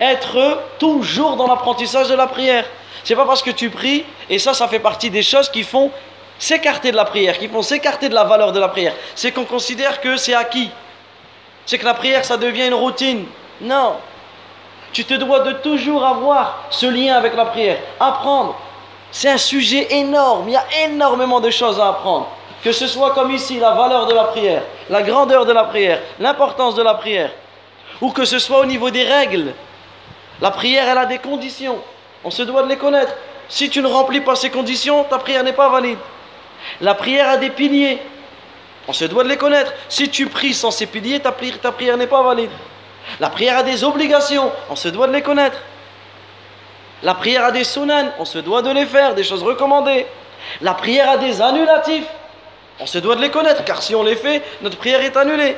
être 0.00 0.60
toujours 0.78 1.36
dans 1.36 1.46
l'apprentissage 1.46 2.08
de 2.08 2.14
la 2.14 2.26
prière 2.26 2.64
c'est 3.03 3.15
pas 3.15 3.25
parce 3.25 3.41
que 3.41 3.51
tu 3.51 3.69
pries 3.69 4.05
et 4.29 4.39
ça 4.39 4.53
ça 4.53 4.67
fait 4.67 4.79
partie 4.79 5.09
des 5.09 5.23
choses 5.23 5.49
qui 5.49 5.63
font 5.63 5.91
s'écarter 6.39 6.91
de 6.91 6.97
la 6.97 7.05
prière 7.05 7.37
qui 7.37 7.47
font 7.47 7.61
s'écarter 7.61 8.09
de 8.09 8.15
la 8.15 8.23
valeur 8.23 8.51
de 8.51 8.59
la 8.59 8.67
prière 8.69 8.93
c'est 9.15 9.31
qu'on 9.31 9.45
considère 9.45 10.01
que 10.01 10.17
c'est 10.17 10.33
acquis 10.33 10.71
c'est 11.65 11.77
que 11.77 11.85
la 11.85 11.93
prière, 11.93 12.25
ça 12.25 12.37
devient 12.37 12.67
une 12.67 12.73
routine. 12.73 13.25
Non. 13.61 13.95
Tu 14.91 15.05
te 15.05 15.13
dois 15.13 15.39
de 15.39 15.53
toujours 15.53 16.05
avoir 16.05 16.65
ce 16.69 16.85
lien 16.85 17.15
avec 17.15 17.35
la 17.35 17.45
prière. 17.45 17.77
Apprendre. 17.99 18.55
C'est 19.11 19.29
un 19.29 19.37
sujet 19.37 19.87
énorme. 19.91 20.49
Il 20.49 20.53
y 20.53 20.57
a 20.57 20.65
énormément 20.85 21.39
de 21.39 21.49
choses 21.49 21.79
à 21.79 21.89
apprendre. 21.89 22.27
Que 22.63 22.71
ce 22.71 22.87
soit 22.87 23.11
comme 23.11 23.31
ici, 23.31 23.59
la 23.59 23.71
valeur 23.71 24.07
de 24.07 24.13
la 24.13 24.25
prière, 24.25 24.63
la 24.89 25.01
grandeur 25.01 25.45
de 25.45 25.51
la 25.51 25.65
prière, 25.65 25.99
l'importance 26.19 26.75
de 26.75 26.83
la 26.83 26.93
prière. 26.95 27.31
Ou 28.01 28.11
que 28.11 28.25
ce 28.25 28.39
soit 28.39 28.59
au 28.59 28.65
niveau 28.65 28.89
des 28.89 29.03
règles. 29.03 29.53
La 30.41 30.51
prière, 30.51 30.87
elle 30.87 30.97
a 30.97 31.05
des 31.05 31.19
conditions. 31.19 31.77
On 32.23 32.31
se 32.31 32.43
doit 32.43 32.63
de 32.63 32.69
les 32.69 32.77
connaître. 32.77 33.13
Si 33.49 33.69
tu 33.69 33.81
ne 33.81 33.87
remplis 33.87 34.21
pas 34.21 34.35
ces 34.35 34.49
conditions, 34.49 35.03
ta 35.03 35.17
prière 35.17 35.43
n'est 35.43 35.53
pas 35.53 35.69
valide. 35.69 35.99
La 36.81 36.93
prière 36.93 37.29
a 37.29 37.37
des 37.37 37.49
piliers. 37.49 38.01
On 38.87 38.93
se 38.93 39.05
doit 39.05 39.23
de 39.23 39.29
les 39.29 39.37
connaître. 39.37 39.73
Si 39.89 40.09
tu 40.09 40.27
pries 40.27 40.53
sans 40.53 40.71
ces 40.71 40.85
piliers, 40.85 41.19
ta 41.19 41.31
prière, 41.31 41.97
n'est 41.97 42.07
pas 42.07 42.23
valide. 42.23 42.51
La 43.19 43.29
prière 43.29 43.57
a 43.57 43.63
des 43.63 43.83
obligations, 43.83 44.51
on 44.69 44.75
se 44.75 44.87
doit 44.89 45.07
de 45.07 45.13
les 45.13 45.21
connaître. 45.21 45.57
La 47.01 47.13
prière 47.13 47.45
a 47.45 47.51
des 47.51 47.65
sunan, 47.65 48.11
on 48.17 48.25
se 48.25 48.39
doit 48.39 48.61
de 48.61 48.71
les 48.71 48.85
faire, 48.85 49.13
des 49.13 49.23
choses 49.23 49.43
recommandées. 49.43 50.05
La 50.61 50.73
prière 50.73 51.09
a 51.09 51.17
des 51.17 51.41
annulatifs, 51.41 52.07
on 52.79 52.85
se 52.85 52.97
doit 52.97 53.15
de 53.15 53.21
les 53.21 53.29
connaître, 53.29 53.63
car 53.65 53.81
si 53.83 53.93
on 53.93 54.03
les 54.03 54.15
fait, 54.15 54.41
notre 54.61 54.77
prière 54.77 55.01
est 55.01 55.15
annulée. 55.17 55.57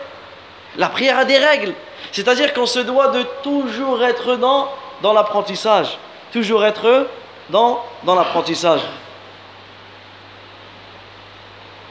La 0.77 0.89
prière 0.89 1.19
a 1.19 1.25
des 1.25 1.37
règles, 1.37 1.73
c'est-à-dire 2.11 2.53
qu'on 2.53 2.65
se 2.65 2.79
doit 2.79 3.09
de 3.09 3.23
toujours 3.43 4.03
être 4.03 4.35
dans, 4.35 4.69
dans 5.01 5.13
l'apprentissage. 5.13 5.97
Toujours 6.31 6.65
être 6.65 7.07
dans, 7.49 7.81
dans 8.03 8.15
l'apprentissage. 8.15 8.81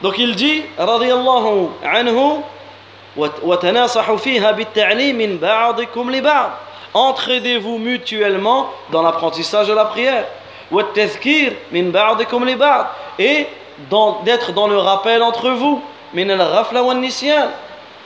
Donc 0.01 0.17
il 0.17 0.35
dit, 0.35 0.63
radiyallahu 0.77 1.67
anhu, 1.83 2.41
Entraidez-vous 6.93 7.77
mutuellement 7.77 8.69
dans 8.91 9.01
l'apprentissage 9.01 9.67
de 9.67 9.73
la 9.73 9.85
prière. 9.85 10.25
Et 13.19 13.47
d'être 14.23 14.51
dans 14.51 14.67
le 14.67 14.77
rappel 14.77 15.23
entre 15.23 15.49
vous. 15.51 15.81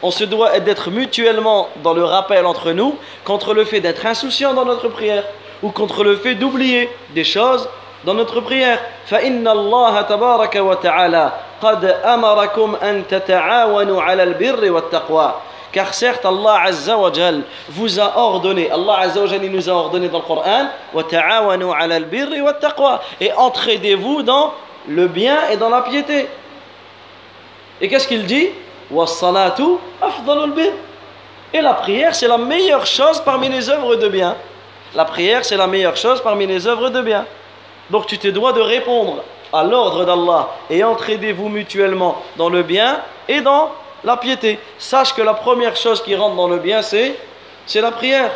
On 0.01 0.11
se 0.11 0.23
doit 0.23 0.59
d'être 0.59 0.91
mutuellement 0.91 1.69
dans 1.83 1.93
le 1.93 2.03
rappel 2.03 2.45
entre 2.45 2.71
nous 2.71 2.95
contre 3.25 3.53
le 3.53 3.65
fait 3.65 3.81
d'être 3.81 4.05
insouciant 4.05 4.53
dans 4.53 4.65
notre 4.65 4.87
prière 4.87 5.23
ou 5.62 5.70
contre 5.70 6.04
le 6.04 6.16
fait 6.16 6.34
d'oublier 6.34 6.88
des 7.10 7.24
choses 7.24 7.68
dans 8.04 8.14
notre 8.14 8.40
prière. 8.40 8.78
فإن 9.06 9.48
الله 9.48 10.00
تبارك 10.02 10.56
وتعالى 10.56 11.32
قد 11.62 11.84
أمركم 11.84 12.76
أن 12.82 13.06
تتعاونوا 13.08 14.02
على 14.02 14.22
البر 14.22 14.70
والتقوى 14.70 15.32
car 15.74 15.92
certes 15.92 16.24
Allah 16.24 16.62
Azza 16.66 16.96
wa 16.96 17.10
Jal 17.12 17.42
vous 17.68 17.98
a 17.98 18.16
ordonné 18.16 18.70
Allah 18.70 19.00
Azza 19.00 19.20
wa 19.20 19.26
Jal 19.26 19.40
nous 19.40 19.68
a 19.68 19.72
ordonné 19.72 20.08
dans 20.08 20.18
le 20.18 20.24
Coran 20.24 20.66
وتعاونوا 20.94 21.74
على 21.74 21.96
البر 21.96 22.42
والتقوى 22.42 22.98
et 23.20 23.32
entraidez-vous 23.32 24.22
dans 24.22 24.54
le 24.88 25.08
bien 25.08 25.48
et 25.50 25.56
dans 25.56 25.68
la 25.70 25.82
piété 25.82 26.28
et 27.80 27.88
qu'est-ce 27.88 28.06
qu'il 28.06 28.24
dit 28.26 28.48
والصلاة 28.90 29.56
أفضل 30.02 30.44
البر 30.44 30.72
et 31.52 31.60
la 31.60 31.74
prière 31.74 32.14
c'est 32.14 32.28
la 32.28 32.38
meilleure 32.38 32.86
chose 32.86 33.20
parmi 33.20 33.48
les 33.48 33.68
œuvres 33.68 33.96
de 33.96 34.08
bien 34.08 34.36
La 34.95 35.05
prière, 35.05 35.45
c'est 35.45 35.57
la 35.57 35.67
meilleure 35.67 35.97
chose 35.97 36.21
parmi 36.21 36.47
les 36.47 36.67
œuvres 36.67 36.89
de 36.89 37.01
bien. 37.01 37.25
Donc 37.89 38.07
tu 38.07 38.17
te 38.17 38.27
dois 38.27 38.53
de 38.53 38.61
répondre 38.61 39.23
à 39.51 39.63
l'ordre 39.63 40.05
d'Allah 40.05 40.49
et 40.69 40.83
entraidez-vous 40.83 41.49
mutuellement 41.49 42.21
dans 42.37 42.49
le 42.49 42.63
bien 42.63 43.01
et 43.27 43.41
dans 43.41 43.71
la 44.03 44.17
piété. 44.17 44.59
Sache 44.77 45.13
que 45.13 45.21
la 45.21 45.33
première 45.33 45.75
chose 45.75 46.01
qui 46.01 46.15
rentre 46.15 46.35
dans 46.35 46.47
le 46.47 46.57
bien, 46.57 46.81
c'est, 46.81 47.15
c'est 47.65 47.81
la 47.81 47.91
prière. 47.91 48.31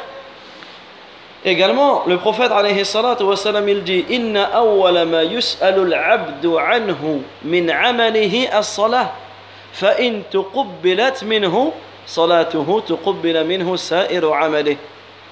Également, 1.45 2.03
le 2.07 2.17
prophète 2.17 2.51
alayhi 2.51 2.85
salatu 2.85 3.25
il 3.67 3.83
dit 3.83 4.05
Inna 4.09 4.45
awwala 4.55 5.05
ma 5.05 5.23
yus'alu 5.25 5.93
al-'abdu 5.93 6.57
anhu 6.57 7.21
min 7.43 7.67
'amalihi 7.67 8.47
as-salah 8.47 9.11
fa 9.73 9.95
in 9.99 10.21
tuqabbalat 10.31 11.21
minhu 11.23 11.71
salatuhu 12.05 12.81
tuqabbala 12.87 13.43
minhu 13.43 13.75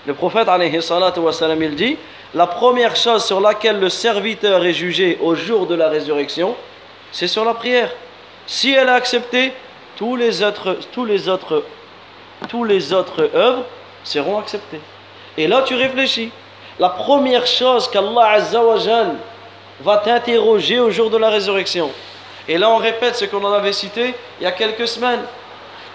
Le 0.08 0.14
prophète 0.14 0.48
il 0.50 1.76
dit 1.76 1.98
La 2.34 2.48
première 2.48 2.96
chose 2.96 3.24
sur 3.24 3.40
laquelle 3.40 3.80
le 3.80 3.90
serviteur 3.90 4.66
est 4.66 4.74
jugé 4.74 5.18
au 5.22 5.36
jour 5.36 5.68
de 5.68 5.76
la 5.76 5.90
résurrection, 5.90 6.56
c'est 7.12 7.28
sur 7.28 7.46
la 7.46 7.54
prière. 7.54 7.92
Si 8.48 8.72
elle 8.72 8.88
est 8.88 8.92
acceptée, 8.92 9.54
tous 9.96 10.16
les 10.16 10.42
autres, 10.42 10.78
tous 10.92 11.06
les 11.06 11.30
autres, 11.30 11.64
tous 12.50 12.64
les 12.64 12.94
autres 12.94 13.30
œuvres 13.36 13.64
seront 14.04 14.40
acceptées. 14.40 14.82
Et 15.38 15.48
là, 15.48 15.62
tu 15.62 15.76
réfléchis. 15.76 16.32
La 16.80 16.90
première 16.90 17.46
chose 17.46 17.88
qu'Allah 17.90 18.40
va 19.82 19.98
t'interroger 19.98 20.80
au 20.80 20.90
jour 20.90 21.10
de 21.10 21.18
la 21.18 21.30
résurrection. 21.30 21.92
Et 22.48 22.58
là, 22.58 22.70
on 22.70 22.78
répète 22.78 23.16
ce 23.16 23.26
qu'on 23.26 23.44
en 23.44 23.54
avait 23.54 23.74
cité 23.74 24.16
il 24.40 24.44
y 24.44 24.48
a 24.48 24.52
quelques 24.52 24.88
semaines. 24.88 25.22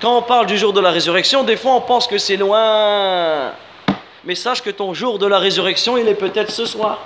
Quand 0.01 0.19
on 0.19 0.23
parle 0.23 0.47
du 0.47 0.57
jour 0.59 0.73
de 0.73 0.81
la 0.81 0.91
résurrection, 0.91 1.43
des 1.43 1.57
fois 1.57 1.73
on 1.73 1.81
pense 1.81 2.07
que 2.07 2.19
c'est 2.19 2.37
loin. 2.37 3.53
Mais 4.27 4.35
sache 4.35 4.61
que 4.61 4.71
ton 4.71 4.93
jour 4.93 5.21
de 5.21 5.27
la 5.27 5.39
résurrection, 5.39 5.97
il 5.97 6.09
est 6.09 6.15
peut-être 6.15 6.51
ce 6.51 6.67
soir. 6.67 6.99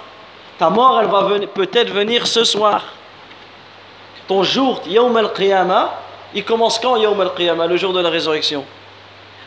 Ta 0.58 0.70
mort, 0.70 0.98
elle 1.02 1.08
va 1.08 1.28
peut-être 1.54 1.92
venir 1.92 2.26
ce 2.26 2.44
soir. 2.44 2.82
Ton 4.26 4.42
jour, 4.42 4.80
Yawm 4.86 5.14
al-Qiyamah, 5.18 5.94
il 6.34 6.44
commence 6.44 6.78
quand 6.78 6.96
Yawm 6.96 7.20
al-Qiyamah, 7.20 7.66
le 7.66 7.76
jour 7.76 7.92
de 7.92 8.00
la 8.00 8.08
résurrection? 8.08 8.64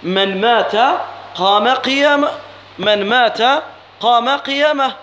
Man 0.03 0.39
mata 0.39 1.03
qama 1.35 1.77
qiyamah. 1.77 2.31
Man 2.77 3.05
mata 3.05 3.63
qama 3.99 4.39
qiyamah. 4.45 4.95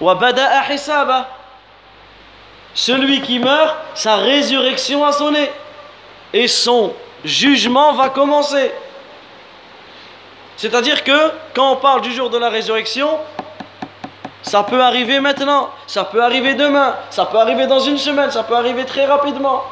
Wa 0.00 0.14
bada'a 0.14 0.72
hisabah. 0.72 1.28
Celui 2.72 3.20
qui 3.20 3.38
meurt, 3.38 3.76
sa 3.94 4.16
résurrection 4.16 5.04
a 5.04 5.12
sonné. 5.12 5.50
Et 6.32 6.48
son 6.48 6.94
jugement 7.22 7.92
va 7.92 8.08
commencer. 8.08 8.72
C'est-à-dire 10.60 11.04
que 11.04 11.32
quand 11.54 11.72
on 11.72 11.76
parle 11.76 12.02
du 12.02 12.12
jour 12.12 12.28
de 12.28 12.36
la 12.36 12.50
résurrection, 12.50 13.18
ça 14.42 14.62
peut 14.62 14.82
arriver 14.82 15.18
maintenant, 15.18 15.70
ça 15.86 16.04
peut 16.04 16.22
arriver 16.22 16.52
demain, 16.52 16.96
ça 17.08 17.24
peut 17.24 17.38
arriver 17.38 17.66
dans 17.66 17.80
une 17.80 17.96
semaine, 17.96 18.30
ça 18.30 18.42
peut 18.42 18.54
arriver 18.54 18.84
très 18.84 19.06
rapidement. 19.06 19.64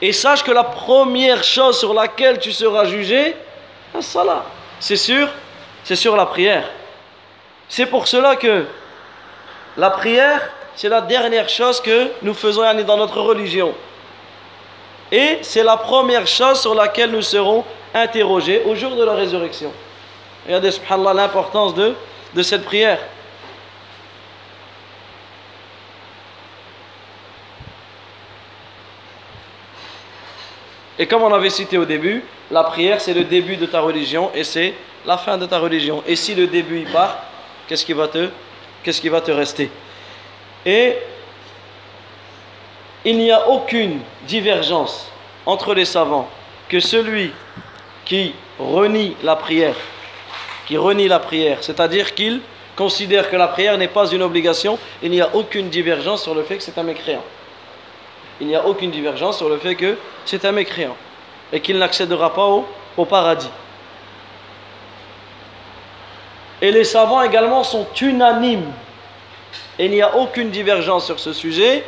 Et 0.00 0.12
sache 0.12 0.44
que 0.44 0.52
la 0.52 0.62
première 0.62 1.42
chose 1.42 1.80
sur 1.80 1.94
laquelle 1.94 2.38
tu 2.38 2.52
seras 2.52 2.84
jugé, 2.84 3.34
c'est 4.78 4.94
sûr, 4.94 5.28
c'est 5.82 5.96
sur 5.96 6.14
la 6.14 6.26
prière. 6.26 6.70
C'est 7.68 7.86
pour 7.86 8.06
cela 8.06 8.36
que 8.36 8.66
la 9.76 9.90
prière, 9.90 10.48
c'est 10.76 10.88
la 10.88 11.00
dernière 11.00 11.48
chose 11.48 11.80
que 11.80 12.12
nous 12.22 12.34
faisons 12.34 12.62
dans 12.84 12.96
notre 12.96 13.20
religion. 13.20 13.74
Et 15.10 15.40
c'est 15.42 15.64
la 15.64 15.76
première 15.76 16.28
chose 16.28 16.60
sur 16.60 16.76
laquelle 16.76 17.10
nous 17.10 17.22
serons 17.22 17.64
interrogés 17.96 18.62
au 18.66 18.74
jour 18.74 18.94
de 18.94 19.02
la 19.02 19.14
résurrection. 19.14 19.72
Regardez, 20.46 20.70
subhanallah, 20.70 21.14
l'importance 21.14 21.74
de, 21.74 21.94
cette 22.42 22.64
prière. 22.64 23.00
Et 30.98 31.06
comme 31.06 31.22
on 31.22 31.32
avait 31.32 31.50
cité 31.50 31.78
au 31.78 31.84
début, 31.84 32.22
la 32.50 32.64
prière 32.64 33.00
c'est 33.00 33.12
le 33.12 33.24
début 33.24 33.56
de 33.56 33.66
ta 33.66 33.80
religion 33.80 34.30
et 34.34 34.44
c'est 34.44 34.74
la 35.04 35.18
fin 35.18 35.36
de 35.36 35.46
ta 35.46 35.58
religion. 35.58 36.02
Et 36.06 36.16
si 36.16 36.34
le 36.34 36.46
début 36.46 36.84
part, 36.84 37.18
qu'est-ce 37.68 37.84
qui 37.84 37.92
va 37.94 38.08
te 38.08 39.30
rester? 39.30 39.70
Et 40.64 40.96
il 43.04 43.18
n'y 43.18 43.30
a 43.30 43.48
aucune 43.48 44.00
divergence 44.26 45.10
entre 45.44 45.74
les 45.74 45.84
savants 45.84 46.28
que 46.68 46.80
celui 46.80 47.32
qui 48.06 48.34
renie 48.58 49.14
la 49.22 49.36
prière, 49.36 49.74
qui 50.66 50.78
renie 50.78 51.08
la 51.08 51.18
prière, 51.18 51.58
c'est-à-dire 51.60 52.14
qu'il 52.14 52.40
considère 52.74 53.28
que 53.30 53.36
la 53.36 53.48
prière 53.48 53.76
n'est 53.76 53.88
pas 53.88 54.06
une 54.08 54.22
obligation, 54.22 54.78
il 55.02 55.10
n'y 55.10 55.20
a 55.20 55.34
aucune 55.34 55.68
divergence 55.68 56.22
sur 56.22 56.34
le 56.34 56.42
fait 56.42 56.56
que 56.56 56.62
c'est 56.62 56.78
un 56.78 56.82
mécréant. 56.82 57.24
Il 58.40 58.46
n'y 58.46 58.54
a 58.54 58.66
aucune 58.66 58.90
divergence 58.90 59.38
sur 59.38 59.48
le 59.48 59.58
fait 59.58 59.74
que 59.74 59.96
c'est 60.24 60.44
un 60.44 60.52
mécréant 60.52 60.96
et 61.52 61.60
qu'il 61.60 61.78
n'accédera 61.78 62.34
pas 62.34 62.46
au, 62.46 63.04
paradis. 63.04 63.50
Et 66.60 66.70
les 66.70 66.84
savants 66.84 67.22
également 67.22 67.64
sont 67.64 67.86
unanimes. 68.00 68.72
Il 69.78 69.90
n'y 69.90 70.02
a 70.02 70.16
aucune 70.16 70.50
divergence 70.50 71.06
sur 71.06 71.20
ce 71.20 71.32
sujet 71.32 71.84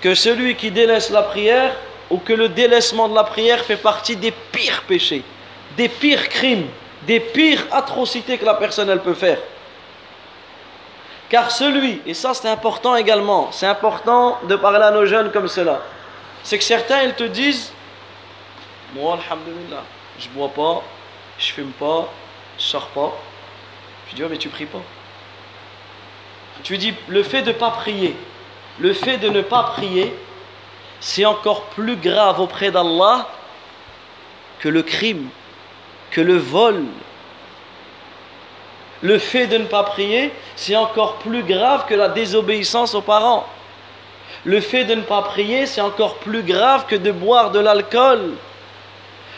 que 0.00 0.14
celui 0.14 0.56
qui 0.56 0.70
délaisse 0.70 1.10
la 1.10 1.22
prière 1.22 1.74
ou 2.10 2.18
que 2.18 2.32
le 2.32 2.48
délaissement 2.48 3.08
de 3.08 3.14
la 3.14 3.24
prière 3.24 3.64
fait 3.64 3.76
partie 3.76 4.16
des 4.16 4.32
pires 4.32 4.82
péchés, 4.86 5.22
des 5.76 5.88
pires 5.88 6.28
crimes, 6.28 6.66
des 7.02 7.20
pires 7.20 7.66
atrocités 7.70 8.38
que 8.38 8.44
la 8.44 8.54
personne 8.54 8.88
elle 8.90 9.00
peut 9.00 9.14
faire. 9.14 9.38
Car 11.28 11.50
celui, 11.50 12.02
et 12.06 12.14
ça 12.14 12.34
c'est 12.34 12.48
important 12.48 12.94
également, 12.94 13.50
c'est 13.52 13.66
important 13.66 14.38
de 14.48 14.56
parler 14.56 14.84
à 14.84 14.90
nos 14.90 15.06
jeunes 15.06 15.30
comme 15.32 15.48
cela, 15.48 15.80
c'est 16.42 16.58
que 16.58 16.64
certains 16.64 17.02
ils 17.02 17.14
te 17.14 17.24
disent 17.24 17.72
Moi, 18.94 19.18
alhamdulillah, 19.26 19.82
je 20.18 20.28
bois 20.28 20.48
pas, 20.48 20.82
je 21.38 21.52
fume 21.52 21.72
pas, 21.72 22.08
je 22.58 22.64
sors 22.64 22.88
pas. 22.88 23.12
Je 24.10 24.16
dis 24.16 24.22
mais 24.28 24.36
tu 24.36 24.48
pries 24.50 24.66
pas. 24.66 24.82
Tu 26.62 26.76
dis 26.76 26.94
Le 27.08 27.22
fait 27.22 27.42
de 27.42 27.48
ne 27.48 27.56
pas 27.56 27.70
prier, 27.70 28.14
le 28.78 28.92
fait 28.92 29.16
de 29.16 29.28
ne 29.28 29.40
pas 29.40 29.62
prier, 29.74 30.14
c'est 31.00 31.24
encore 31.24 31.62
plus 31.64 31.96
grave 31.96 32.40
auprès 32.40 32.70
d'Allah 32.70 33.26
que 34.60 34.68
le 34.68 34.82
crime, 34.82 35.28
que 36.12 36.20
le 36.20 36.36
vol. 36.36 36.84
Le 39.02 39.18
fait 39.18 39.48
de 39.48 39.58
ne 39.58 39.64
pas 39.64 39.82
prier, 39.82 40.32
c'est 40.54 40.76
encore 40.76 41.16
plus 41.16 41.42
grave 41.42 41.86
que 41.88 41.94
la 41.94 42.08
désobéissance 42.08 42.94
aux 42.94 43.00
parents. 43.02 43.46
Le 44.44 44.60
fait 44.60 44.84
de 44.84 44.94
ne 44.94 45.02
pas 45.02 45.22
prier, 45.22 45.66
c'est 45.66 45.80
encore 45.80 46.16
plus 46.16 46.42
grave 46.42 46.86
que 46.86 46.94
de 46.94 47.10
boire 47.10 47.50
de 47.50 47.58
l'alcool. 47.58 48.34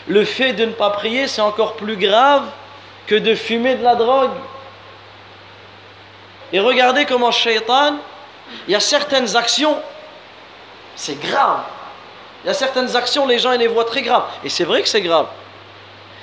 Le 0.07 0.23
fait 0.23 0.53
de 0.53 0.65
ne 0.65 0.71
pas 0.71 0.91
prier, 0.91 1.27
c'est 1.27 1.41
encore 1.41 1.73
plus 1.73 1.97
grave 1.97 2.43
que 3.07 3.15
de 3.15 3.33
fumer 3.33 3.75
de 3.75 3.83
la 3.83 3.95
drogue. 3.95 4.31
Et 6.53 6.59
regardez 6.59 7.05
comment 7.05 7.31
Shaitan, 7.31 7.97
il 8.67 8.73
y 8.73 8.75
a 8.75 8.79
certaines 8.79 9.35
actions 9.35 9.77
c'est 10.95 11.19
grave. 11.19 11.63
Il 12.43 12.47
y 12.47 12.49
a 12.49 12.53
certaines 12.53 12.95
actions, 12.95 13.27
les 13.27 13.39
gens 13.39 13.51
ils 13.51 13.59
les 13.59 13.67
voient 13.67 13.85
très 13.85 14.01
graves. 14.01 14.25
Et 14.43 14.49
c'est 14.49 14.63
vrai 14.63 14.81
que 14.81 14.87
c'est 14.87 15.01
grave. 15.01 15.27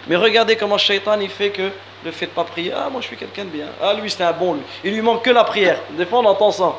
Mais 0.06 0.16
regardez 0.16 0.56
comment 0.56 0.78
Shaitan 0.78 1.20
il 1.20 1.30
fait 1.30 1.50
que 1.50 1.70
le 2.04 2.10
fait 2.10 2.26
de 2.26 2.32
pas 2.32 2.44
prier, 2.44 2.72
ah 2.74 2.88
moi 2.90 3.00
je 3.00 3.06
suis 3.06 3.16
quelqu'un 3.16 3.44
de 3.44 3.50
bien. 3.50 3.66
Ah 3.82 3.94
lui 3.94 4.10
c'est 4.10 4.24
un 4.24 4.32
bon 4.32 4.54
lui. 4.54 4.62
Il 4.84 4.94
lui 4.94 5.02
manque 5.02 5.22
que 5.22 5.30
la 5.30 5.44
prière. 5.44 5.78
Des 5.90 6.06
fois 6.06 6.20
on 6.20 6.24
entend 6.24 6.50
ça. 6.50 6.72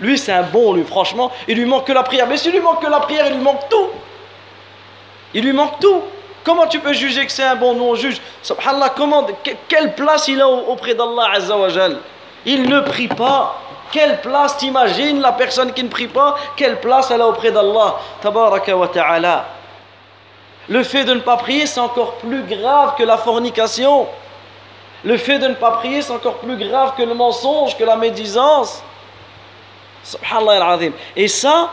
Lui 0.00 0.18
c'est 0.18 0.32
un 0.32 0.42
bon 0.42 0.72
lui, 0.72 0.84
franchement. 0.84 1.30
Il 1.46 1.58
lui 1.58 1.64
manque 1.64 1.86
que 1.86 1.92
la 1.92 2.02
prière. 2.02 2.26
Mais 2.26 2.36
s'il 2.36 2.52
lui 2.52 2.60
manque 2.60 2.82
que 2.82 2.90
la 2.90 3.00
prière, 3.00 3.26
il 3.26 3.34
lui 3.34 3.42
manque 3.42 3.68
tout. 3.68 3.88
Il 5.34 5.44
lui 5.44 5.52
manque 5.52 5.78
tout. 5.80 6.02
Comment 6.44 6.66
tu 6.66 6.78
peux 6.78 6.92
juger 6.92 7.26
que 7.26 7.32
c'est 7.32 7.44
un 7.44 7.56
bon 7.56 7.74
Nous 7.74 7.84
on 7.84 7.94
juge? 7.94 8.20
Subhanallah, 8.42 8.90
comment, 8.90 9.26
quelle 9.68 9.94
place 9.94 10.28
il 10.28 10.40
a 10.40 10.48
auprès 10.48 10.94
d'Allah 10.94 11.32
Azzawajal 11.34 11.98
Il 12.46 12.68
ne 12.68 12.80
prie 12.80 13.08
pas. 13.08 13.60
Quelle 13.92 14.20
place 14.20 14.56
t'imagines 14.56 15.20
la 15.20 15.32
personne 15.32 15.72
qui 15.72 15.82
ne 15.82 15.88
prie 15.88 16.08
pas? 16.08 16.36
Quelle 16.56 16.80
place 16.80 17.10
elle 17.10 17.20
a 17.20 17.26
auprès 17.28 17.50
d'Allah? 17.50 17.96
Tabaraka 18.20 18.76
wa 18.76 18.88
ta'ala. 18.88 19.57
Le 20.68 20.82
fait 20.82 21.04
de 21.04 21.14
ne 21.14 21.20
pas 21.20 21.36
prier, 21.36 21.66
c'est 21.66 21.80
encore 21.80 22.14
plus 22.16 22.42
grave 22.42 22.94
que 22.96 23.02
la 23.02 23.16
fornication. 23.16 24.06
Le 25.04 25.16
fait 25.16 25.38
de 25.38 25.48
ne 25.48 25.54
pas 25.54 25.72
prier, 25.72 26.02
c'est 26.02 26.12
encore 26.12 26.38
plus 26.38 26.56
grave 26.56 26.94
que 26.96 27.02
le 27.02 27.14
mensonge, 27.14 27.76
que 27.76 27.84
la 27.84 27.96
médisance. 27.96 28.82
Subhanallah 30.02 30.72
al 30.72 30.92
Et 31.16 31.28
ça, 31.28 31.70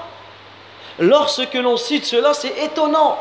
lorsque 1.00 1.54
l'on 1.56 1.78
cite 1.78 2.06
cela, 2.06 2.34
c'est 2.34 2.58
étonnant. 2.64 3.18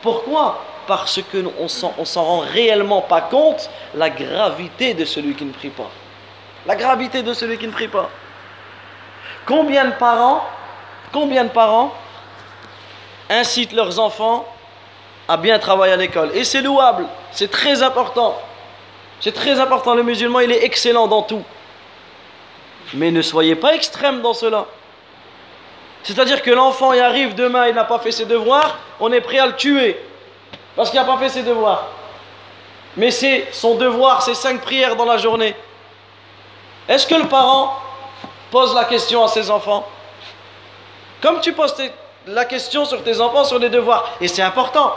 Pourquoi? 0.00 0.60
Parce 0.86 1.20
qu'on 1.30 1.62
ne 1.62 2.04
s'en 2.04 2.24
rend 2.24 2.40
réellement 2.40 3.02
pas 3.02 3.20
compte 3.20 3.70
la 3.94 4.10
gravité 4.10 4.94
de 4.94 5.04
celui 5.04 5.34
qui 5.34 5.44
ne 5.44 5.52
prie 5.52 5.70
pas. 5.70 5.90
La 6.66 6.74
gravité 6.74 7.22
de 7.22 7.32
celui 7.32 7.58
qui 7.58 7.66
ne 7.68 7.72
prie 7.72 7.88
pas. 7.88 8.10
Combien 9.46 9.84
de 9.84 9.92
parents, 9.92 10.44
combien 11.12 11.44
de 11.44 11.50
parents 11.50 11.92
incitent 13.30 13.72
leurs 13.72 13.98
enfants 14.00 14.46
à 15.32 15.38
bien 15.38 15.58
travailler 15.58 15.94
à 15.94 15.96
l'école 15.96 16.30
Et 16.34 16.44
c'est 16.44 16.60
louable, 16.60 17.06
c'est 17.30 17.50
très 17.50 17.82
important. 17.82 18.38
C'est 19.18 19.32
très 19.32 19.58
important, 19.58 19.94
le 19.94 20.02
musulman, 20.02 20.40
il 20.40 20.52
est 20.52 20.64
excellent 20.64 21.06
dans 21.06 21.22
tout. 21.22 21.42
Mais 22.92 23.10
ne 23.10 23.22
soyez 23.22 23.54
pas 23.54 23.74
extrême 23.74 24.20
dans 24.20 24.34
cela. 24.34 24.66
C'est-à-dire 26.02 26.42
que 26.42 26.50
l'enfant 26.50 26.92
y 26.92 27.00
arrive 27.00 27.34
demain, 27.34 27.68
il 27.68 27.74
n'a 27.74 27.84
pas 27.84 27.98
fait 27.98 28.12
ses 28.12 28.26
devoirs, 28.26 28.78
on 29.00 29.10
est 29.12 29.20
prêt 29.22 29.38
à 29.38 29.46
le 29.46 29.56
tuer. 29.56 29.98
Parce 30.76 30.90
qu'il 30.90 31.00
n'a 31.00 31.06
pas 31.06 31.16
fait 31.16 31.30
ses 31.30 31.42
devoirs. 31.42 31.86
Mais 32.96 33.10
c'est 33.10 33.46
son 33.52 33.76
devoir, 33.76 34.20
c'est 34.22 34.34
cinq 34.34 34.60
prières 34.60 34.96
dans 34.96 35.06
la 35.06 35.16
journée. 35.16 35.54
Est-ce 36.88 37.06
que 37.06 37.14
le 37.14 37.28
parent 37.28 37.80
pose 38.50 38.74
la 38.74 38.84
question 38.84 39.24
à 39.24 39.28
ses 39.28 39.50
enfants? 39.50 39.88
Comme 41.22 41.40
tu 41.40 41.52
poses 41.52 41.74
la 42.26 42.44
question 42.44 42.84
sur 42.84 43.02
tes 43.02 43.20
enfants 43.20 43.44
sur 43.44 43.58
les 43.58 43.70
devoirs, 43.70 44.10
et 44.20 44.28
c'est 44.28 44.42
important, 44.42 44.94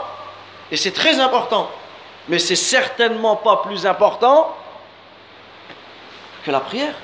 et 0.70 0.76
c'est 0.76 0.92
très 0.92 1.20
important, 1.20 1.70
mais 2.28 2.38
c'est 2.38 2.56
certainement 2.56 3.36
pas 3.36 3.58
plus 3.58 3.86
important 3.86 4.54
que 6.44 6.50
la 6.50 6.60
prière. 6.60 6.94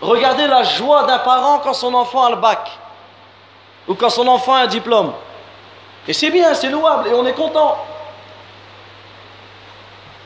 Regardez 0.00 0.46
la 0.46 0.62
joie 0.64 1.04
d'un 1.04 1.18
parent 1.18 1.60
quand 1.60 1.74
son 1.74 1.94
enfant 1.94 2.24
a 2.24 2.30
le 2.30 2.36
bac, 2.36 2.70
ou 3.88 3.94
quand 3.94 4.10
son 4.10 4.26
enfant 4.26 4.54
a 4.54 4.60
un 4.60 4.66
diplôme. 4.66 5.12
Et 6.08 6.12
c'est 6.12 6.30
bien, 6.30 6.54
c'est 6.54 6.68
louable, 6.68 7.08
et 7.08 7.14
on 7.14 7.24
est 7.26 7.34
content. 7.34 7.78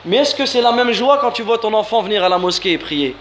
Mais 0.05 0.17
est-ce 0.17 0.33
que 0.33 0.45
c'est 0.45 0.61
la 0.61 0.71
même 0.71 0.91
joie 0.91 1.17
quand 1.19 1.31
tu 1.31 1.43
vois 1.43 1.57
ton 1.57 1.73
enfant 1.73 2.01
venir 2.01 2.23
à 2.23 2.29
la 2.29 2.37
mosquée 2.37 2.73
et 2.73 2.77
prier? 2.77 3.15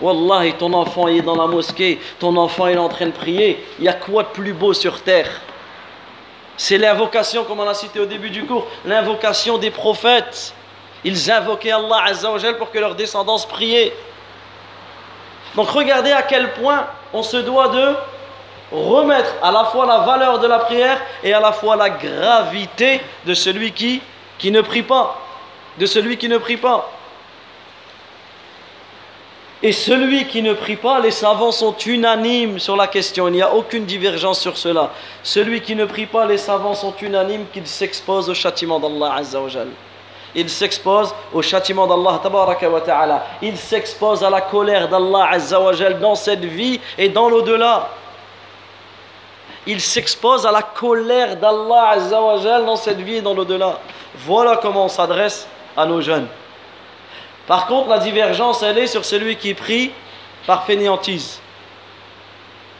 Wallahi, 0.00 0.52
ton 0.54 0.72
enfant 0.74 1.08
est 1.08 1.22
dans 1.22 1.36
la 1.36 1.46
mosquée, 1.46 1.98
ton 2.18 2.36
enfant 2.36 2.66
est 2.66 2.76
en 2.76 2.88
train 2.88 3.06
de 3.06 3.12
prier. 3.12 3.64
Il 3.78 3.86
y 3.86 3.88
a 3.88 3.94
quoi 3.94 4.24
de 4.24 4.28
plus 4.28 4.52
beau 4.52 4.74
sur 4.74 5.02
terre? 5.02 5.40
C'est 6.56 6.78
l'invocation, 6.78 7.44
comme 7.44 7.60
on 7.60 7.68
a 7.68 7.74
cité 7.74 8.00
au 8.00 8.06
début 8.06 8.30
du 8.30 8.44
cours, 8.44 8.66
l'invocation 8.84 9.58
des 9.58 9.70
prophètes. 9.70 10.54
Ils 11.04 11.30
invoquaient 11.30 11.72
Allah 11.72 12.04
Azzawajal 12.06 12.56
pour 12.56 12.70
que 12.70 12.78
leur 12.78 12.94
descendance 12.94 13.46
priait. 13.46 13.94
Donc 15.54 15.68
regardez 15.70 16.12
à 16.12 16.22
quel 16.22 16.52
point 16.54 16.86
on 17.12 17.22
se 17.22 17.36
doit 17.36 17.68
de 17.68 17.94
remettre 18.72 19.32
à 19.42 19.52
la 19.52 19.64
fois 19.64 19.86
la 19.86 19.98
valeur 19.98 20.38
de 20.38 20.46
la 20.46 20.58
prière 20.58 21.00
et 21.22 21.32
à 21.32 21.40
la 21.40 21.52
fois 21.52 21.76
la 21.76 21.90
gravité 21.90 23.00
de 23.24 23.34
celui 23.34 23.72
qui 23.72 24.02
qui 24.38 24.50
ne 24.50 24.60
prie 24.60 24.82
pas, 24.82 25.18
de 25.78 25.86
celui 25.86 26.18
qui 26.18 26.28
ne 26.28 26.38
prie 26.38 26.56
pas. 26.56 26.90
Et 29.62 29.72
celui 29.72 30.26
qui 30.26 30.42
ne 30.42 30.52
prie 30.52 30.76
pas, 30.76 31.00
les 31.00 31.10
savants 31.10 31.52
sont 31.52 31.74
unanimes 31.78 32.58
sur 32.58 32.76
la 32.76 32.86
question, 32.86 33.28
il 33.28 33.32
n'y 33.32 33.42
a 33.42 33.54
aucune 33.54 33.86
divergence 33.86 34.38
sur 34.40 34.58
cela. 34.58 34.90
Celui 35.22 35.62
qui 35.62 35.74
ne 35.74 35.86
prie 35.86 36.06
pas, 36.06 36.26
les 36.26 36.36
savants 36.36 36.74
sont 36.74 36.94
unanimes 37.00 37.46
qu'il 37.52 37.66
s'expose 37.66 38.28
au 38.28 38.34
châtiment 38.34 38.78
d'Allah. 38.78 39.22
Il 40.34 40.50
s'expose 40.50 41.14
au 41.32 41.40
châtiment 41.40 41.86
d'Allah. 41.86 42.20
Il 43.40 43.56
s'expose 43.56 44.22
à 44.22 44.28
la 44.28 44.42
colère 44.42 44.88
d'Allah 44.88 45.30
dans 46.00 46.14
cette 46.14 46.44
vie 46.44 46.78
et 46.98 47.08
dans 47.08 47.30
l'au-delà 47.30 47.88
il 49.66 49.80
s'expose 49.80 50.46
à 50.46 50.52
la 50.52 50.62
colère 50.62 51.36
d'Allah 51.36 51.96
dans 52.60 52.76
cette 52.76 53.00
vie 53.00 53.16
et 53.16 53.20
dans 53.20 53.34
l'au-delà. 53.34 53.80
Voilà 54.18 54.58
comment 54.62 54.84
on 54.84 54.88
s'adresse 54.88 55.48
à 55.76 55.84
nos 55.86 56.00
jeunes. 56.00 56.28
Par 57.46 57.66
contre, 57.66 57.88
la 57.88 57.98
divergence, 57.98 58.62
elle 58.62 58.78
est 58.78 58.86
sur 58.86 59.04
celui 59.04 59.36
qui 59.36 59.54
prie 59.54 59.92
par 60.46 60.64
fainéantise. 60.64 61.40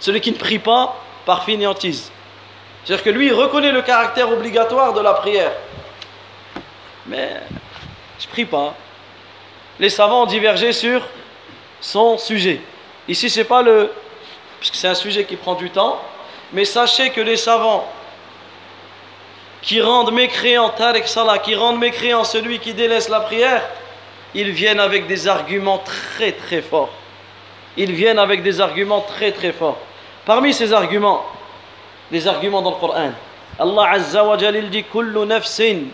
Celui 0.01 0.21
qui 0.21 0.33
ne 0.33 0.37
prie 0.37 0.59
pas 0.59 0.97
par 1.25 1.45
fainéantise. 1.45 2.11
C'est-à-dire 2.85 3.05
que 3.05 3.11
lui, 3.11 3.27
il 3.27 3.33
reconnaît 3.33 3.73
le 3.73 3.83
caractère 3.83 4.31
obligatoire 4.31 4.93
de 4.93 5.01
la 5.01 5.15
prière. 5.15 5.53
Mais 7.07 7.41
je 8.19 8.27
ne 8.27 8.31
prie 8.31 8.45
pas. 8.45 8.75
Les 9.79 9.91
savants 9.91 10.23
ont 10.23 10.27
divergé 10.27 10.73
sur 10.73 11.03
son 11.81 12.19
sujet. 12.19 12.61
Ici, 13.09 13.31
c'est 13.31 13.45
pas 13.45 13.63
le. 13.63 13.93
Puisque 14.59 14.75
c'est 14.77 14.89
un 14.89 14.95
sujet 14.95 15.25
qui 15.25 15.37
prend 15.37 15.55
du 15.55 15.71
temps, 15.71 16.01
mais 16.53 16.65
sachez 16.65 17.11
que 17.11 17.21
les 17.21 17.37
savants 17.37 17.87
qui 19.63 19.83
rendent 19.83 20.13
mécréant, 20.13 20.71
Tarek 20.71 21.07
Salah, 21.07 21.39
qui 21.39 21.55
rendent 21.55 21.79
mécréant 21.79 22.25
celui 22.25 22.59
qui 22.59 22.73
délaisse 22.73 23.09
la 23.09 23.21
prière, 23.21 23.63
ils 24.37 24.51
viennent 24.51 24.81
avec 24.81 25.07
des 25.07 25.27
arguments 25.27 25.79
très 25.79 26.33
très 26.33 26.61
forts. 26.61 26.91
Ils 27.77 27.93
viennent 27.93 28.19
avec 28.19 28.43
des 28.43 28.61
arguments 28.61 29.01
très 29.01 29.33
très 29.33 29.53
forts. 29.53 29.79
Parmi 30.27 30.53
ces 30.53 30.73
arguments, 30.75 31.25
les 32.13 32.29
arguments 32.29 32.61
dans 32.61 32.71
le 32.71 32.77
Coran, 32.77 33.13
Allah 33.59 33.91
Azza 33.93 34.23
wa 34.23 34.37
Jalil 34.37 34.69
dit 34.69 34.85
Kullu 34.85 35.25
nafsin 35.25 35.85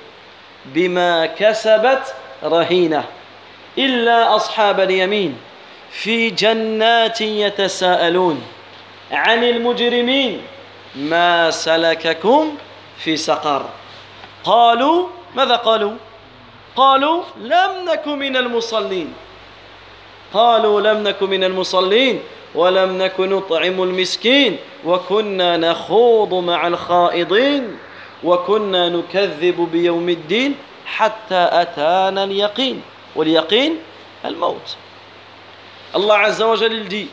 bima 0.65 1.29
kasabat 1.29 2.03
rahina 2.43 3.05
illa 3.77 4.35
ashab 4.35 4.81
al-yamin 4.81 5.33
fi 5.91 6.33
jannatin 6.37 7.39
yatasaalun 7.47 8.39
عن 9.13 9.45
المجرمين 9.45 10.41
ما 10.97 11.51
سلككم 11.51 12.57
في 12.99 13.17
سقر 13.17 13.63
قالوا 14.45 15.09
ماذا 15.37 15.57
قالوا 15.57 15.93
قالوا 16.77 17.23
لم 17.41 17.71
نكن 17.91 18.19
من 18.19 18.37
المصلين 18.37 19.13
قالوا 20.35 20.81
لم 20.81 21.03
نكن 21.09 21.31
من 21.31 21.45
المصلين 21.45 22.21
ولم 22.55 22.99
نكن 22.99 23.31
نطعم 23.31 23.83
المسكين 23.83 24.57
وكنا 24.85 25.57
نخوض 25.57 26.35
مع 26.35 26.67
الخائضين 26.67 27.77
وكنا 28.25 28.89
نكذب 28.89 29.69
بيوم 29.73 30.09
الدين 30.09 30.55
حتى 30.87 31.49
أتانا 31.53 32.25
اليقين 32.25 32.83
واليقين 33.17 33.79
الموت 34.25 34.77
الله 35.95 36.17
عز 36.17 36.43
وجل 36.43 37.07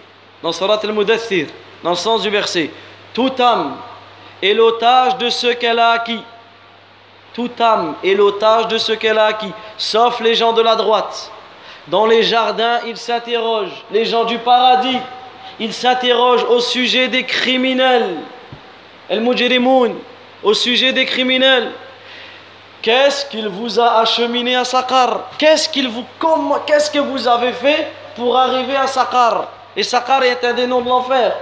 le 1.84 1.96
sens 1.96 2.22
du 2.22 2.30
verset. 2.30 2.72
Toute 3.14 3.40
âme 3.40 3.76
est 4.42 4.54
l'otage 4.54 5.18
de 5.18 5.30
ce 5.30 5.48
qu'elle 5.48 5.80
a 5.80 5.92
acquis. 5.92 6.22
Toute 7.40 7.62
âme 7.62 7.96
est 8.04 8.16
l'otage 8.16 8.68
de 8.68 8.78
ce 8.78 8.92
qu'elle 8.92 9.18
a 9.18 9.28
acquis, 9.28 9.54
sauf 9.78 10.20
les 10.20 10.36
gens 10.36 10.52
de 10.52 10.62
la 10.62 10.76
droite. 10.76 11.32
Dans 11.88 12.06
les 12.06 12.22
jardins, 12.22 12.80
ils 12.86 12.98
s'interrogent. 12.98 13.86
Les 13.92 14.04
gens 14.04 14.26
du 14.26 14.38
paradis, 14.40 14.98
ils 15.58 15.74
s'interrogent 15.74 16.44
au 16.44 16.60
sujet 16.60 17.08
des 17.08 17.24
criminels. 17.24 18.18
El 19.08 19.22
Mujrimoun, 19.22 19.96
au 20.44 20.54
sujet 20.54 20.92
des 20.92 21.06
criminels. 21.06 21.72
Qu'est-ce 22.82 23.26
qu'il 23.28 23.48
vous 23.48 23.80
a 23.80 24.02
acheminé 24.02 24.58
à 24.58 24.66
Sakar 24.66 25.30
Qu'est-ce 25.38 25.70
qu'il 25.70 25.88
vous, 25.88 26.04
qu'est-ce 26.68 26.92
que 26.92 27.00
vous 27.00 27.26
avez 27.26 27.54
fait 27.54 27.88
pour 28.18 28.38
arriver 28.38 28.76
à 28.76 28.88
Sakar 28.88 29.48
Et 29.78 29.84
Sakar 29.84 30.24
est 30.24 30.44
un 30.44 30.52
des 30.52 30.68
noms 30.68 30.82
de 30.82 30.90
l'enfer. 30.90 31.38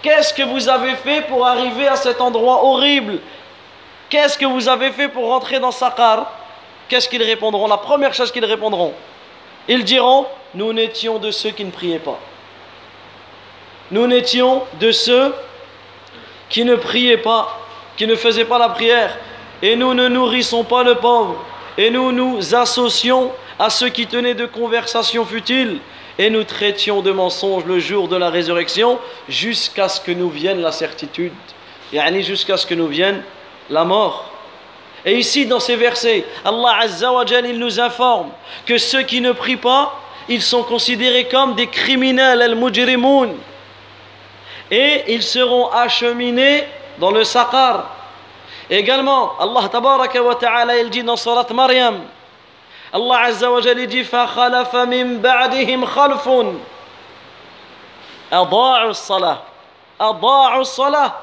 Qu'est-ce 0.00 0.32
que 0.32 0.44
vous 0.44 0.66
avez 0.66 0.94
fait 0.94 1.20
pour 1.28 1.46
arriver 1.46 1.88
à 1.88 1.96
cet 1.96 2.22
endroit 2.22 2.64
horrible 2.64 3.18
Qu'est-ce 4.08 4.38
que 4.38 4.46
vous 4.46 4.68
avez 4.68 4.90
fait 4.92 5.08
pour 5.08 5.26
rentrer 5.26 5.58
dans 5.58 5.72
Sakar 5.72 6.32
Qu'est-ce 6.88 7.08
qu'ils 7.08 7.22
répondront? 7.22 7.66
La 7.66 7.78
première 7.78 8.14
chose 8.14 8.30
qu'ils 8.30 8.44
répondront, 8.44 8.94
ils 9.68 9.84
diront 9.84 10.26
Nous 10.54 10.72
n'étions 10.72 11.18
de 11.18 11.30
ceux 11.30 11.50
qui 11.50 11.64
ne 11.64 11.70
priaient 11.70 11.98
pas. 11.98 12.18
Nous 13.90 14.06
n'étions 14.06 14.62
de 14.80 14.92
ceux 14.92 15.34
qui 16.48 16.64
ne 16.64 16.76
priaient 16.76 17.18
pas, 17.18 17.60
qui 17.96 18.06
ne 18.06 18.14
faisaient 18.14 18.44
pas 18.44 18.58
la 18.58 18.68
prière. 18.68 19.16
Et 19.62 19.74
nous 19.74 19.94
ne 19.94 20.08
nourrissons 20.08 20.64
pas 20.64 20.82
le 20.82 20.96
pauvre. 20.96 21.42
Et 21.78 21.90
nous 21.90 22.12
nous 22.12 22.54
associons 22.54 23.32
à 23.58 23.70
ceux 23.70 23.88
qui 23.88 24.06
tenaient 24.06 24.34
de 24.34 24.46
conversations 24.46 25.24
futiles 25.24 25.80
et 26.18 26.30
nous 26.30 26.44
traitions 26.44 27.02
de 27.02 27.10
mensonges 27.10 27.64
le 27.64 27.78
jour 27.78 28.08
de 28.08 28.16
la 28.16 28.30
résurrection 28.30 28.98
jusqu'à 29.28 29.88
ce 29.88 30.00
que 30.00 30.12
nous 30.12 30.30
vienne 30.30 30.60
la 30.60 30.72
certitude, 30.72 31.32
et 31.92 32.22
jusqu'à 32.22 32.56
ce 32.56 32.66
que 32.66 32.74
nous 32.74 32.88
vienne 32.88 33.22
la 33.69 33.83
mort. 33.83 34.25
Et 35.05 35.17
ici, 35.17 35.45
dans 35.45 35.59
ces 35.59 35.75
versets, 35.75 36.25
Allah 36.45 36.77
Azza 36.81 37.11
wa 37.11 37.23
il 37.25 37.57
nous 37.57 37.79
informe 37.79 38.29
que 38.65 38.77
ceux 38.77 39.01
qui 39.01 39.21
ne 39.21 39.31
prient 39.31 39.55
pas, 39.55 39.93
ils 40.29 40.41
sont 40.41 40.63
considérés 40.63 41.25
comme 41.25 41.55
des 41.55 41.67
criminels, 41.67 42.41
al-mujrimoun. 42.41 43.35
Et 44.69 45.13
ils 45.13 45.23
seront 45.23 45.69
acheminés 45.69 46.65
dans 46.99 47.11
le 47.11 47.23
saqar. 47.23 47.89
Également, 48.69 49.33
Allah 49.39 49.67
tabaraka 49.69 50.21
wa 50.21 50.35
ta'ala, 50.35 50.77
il 50.77 50.89
dit 50.89 51.03
dans 51.03 51.17
Surat 51.17 51.47
Maryam, 51.51 52.01
الله 52.95 53.17
عز 53.17 53.43
وجل 53.43 53.79
يجي 53.79 54.03
فخلف 54.03 54.75
من 54.75 55.21
بعدهم 55.21 55.85
خلف 55.85 56.29
أضاعوا 58.33 58.89
الصلاة 58.89 59.37
أضاعوا 60.01 60.61
الصلاة 60.61 61.13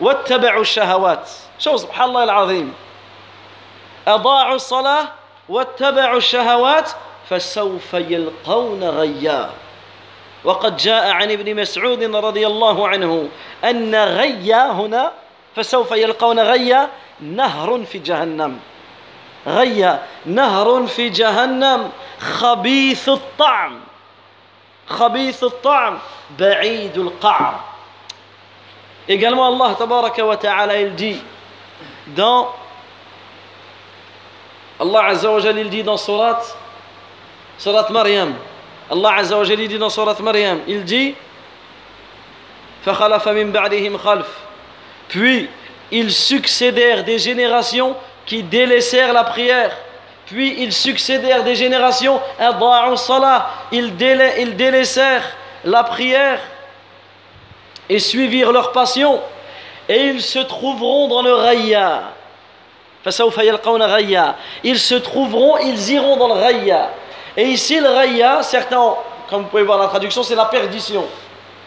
واتبعوا 0.00 0.60
الشهوات. 0.60 1.30
شو 1.58 1.76
سبحان 1.76 2.08
الله 2.08 2.24
العظيم. 2.24 2.74
أضاعوا 4.08 4.54
الصلاة 4.54 5.04
واتبعوا 5.48 6.16
الشهوات 6.16 6.90
فسوف 7.30 7.94
يلقون 7.94 8.84
غيا 8.84 9.50
وقد 10.44 10.76
جاء 10.76 11.10
عن 11.10 11.30
ابن 11.30 11.60
مسعود 11.60 12.02
رضي 12.16 12.46
الله 12.46 12.88
عنه 12.88 13.28
أن 13.64 13.94
غيا 13.94 14.72
هنا 14.72 15.12
فسوف 15.56 15.90
يلقون 15.92 16.40
غيا 16.40 16.88
نهر 17.20 17.84
في 17.84 17.98
جهنم. 17.98 18.60
غيا 19.46 20.02
نهر 20.26 20.86
في 20.86 21.08
جهنم. 21.08 21.90
خبيث 22.20 23.08
الطعم. 23.08 23.80
خبيث 24.88 25.44
الطعم 25.44 25.98
بعيد 26.38 26.98
القعر. 26.98 27.60
Également 29.07 29.47
Allah 29.47 29.75
tabaraka 29.75 30.25
wa 30.25 30.37
ta'ala 30.37 30.79
il 30.79 30.95
dit 30.95 31.21
dans 32.07 32.53
Allah 34.79 35.05
Azza 35.07 35.31
wa 35.31 35.39
Jalla 35.39 35.61
il 35.61 35.69
dit 35.69 35.83
dans 35.83 35.97
surat 35.97 36.41
surat 37.57 37.87
Maryam 37.89 38.33
Allah 38.89 39.15
Azza 39.17 39.37
wa 39.37 39.43
Jalla 39.43 39.61
il 39.63 39.67
dit 39.67 39.77
dans 39.77 39.89
surat 39.89 40.15
Maryam 40.21 40.59
il 40.67 40.83
dit 40.83 41.15
فخلف 42.85 43.27
من 43.27 43.51
بعدهم 43.51 43.97
خلف 43.97 44.27
puis 45.09 45.49
ils 45.91 46.11
succédèrent 46.11 47.03
des 47.03 47.19
générations 47.19 47.95
qui 48.25 48.43
délaissèrent 48.43 49.13
la 49.13 49.23
prière 49.23 49.71
puis 50.25 50.55
ils 50.59 50.73
succédèrent 50.73 51.43
des 51.43 51.55
générations 51.55 52.19
ils, 53.71 53.95
délai, 53.95 54.35
ils 54.39 54.55
délaissèrent 54.55 55.23
la 55.63 55.83
prière 55.83 56.39
et 57.88 57.98
suivirent 57.98 58.52
leur 58.52 58.72
passion 58.72 59.20
et 59.88 60.08
ils 60.08 60.22
se 60.22 60.38
trouveront 60.40 61.08
dans 61.08 61.22
le 61.22 61.32
raya. 61.32 62.02
Ils 64.62 64.78
se 64.78 64.94
trouveront 64.94 65.56
ils 65.58 65.90
iront 65.92 66.16
dans 66.16 66.28
le 66.28 66.34
raya. 66.34 66.90
Et 67.36 67.44
ici 67.44 67.80
le 67.80 67.88
raya 67.88 68.42
certains 68.42 68.94
comme 69.30 69.42
vous 69.42 69.48
pouvez 69.48 69.62
voir 69.62 69.78
la 69.78 69.88
traduction 69.88 70.22
c'est 70.22 70.34
la 70.34 70.44
perdition. 70.44 71.04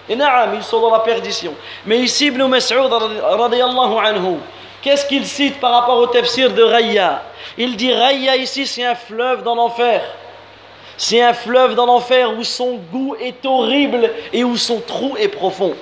Et 0.08 0.16
naam 0.16 0.54
ils 0.56 0.64
sont 0.64 0.82
dans 0.82 0.92
la 0.92 1.00
perdition. 1.00 1.54
Mais 1.86 2.00
ici 2.00 2.28
Ibn 2.28 2.46
Mas'ud 2.46 2.78
anhu 2.78 4.38
qu'est-ce 4.82 5.06
qu'il 5.06 5.26
cite 5.26 5.60
par 5.60 5.72
rapport 5.72 5.98
au 5.98 6.08
tafsir 6.08 6.52
de 6.52 6.62
raya? 6.62 7.24
Il 7.58 7.76
dit 7.76 7.94
raya 7.94 8.36
ici 8.36 8.68
c'est 8.68 8.86
un 8.86 8.96
fleuve 8.96 9.42
dans 9.44 9.56
l'enfer. 9.56 10.02
C'est 10.98 11.22
un 11.24 11.34
fleuve 11.34 11.74
dans 11.74 11.88
l'enfer 11.88 12.38
où 12.38 12.44
son 12.44 12.76
goût 12.92 13.16
est 13.20 13.44
horrible 13.44 14.12
et 14.32 14.44
où 14.44 14.56
son 14.56 14.80
trou 14.82 15.18
est 15.18 15.30
profond 15.30 15.76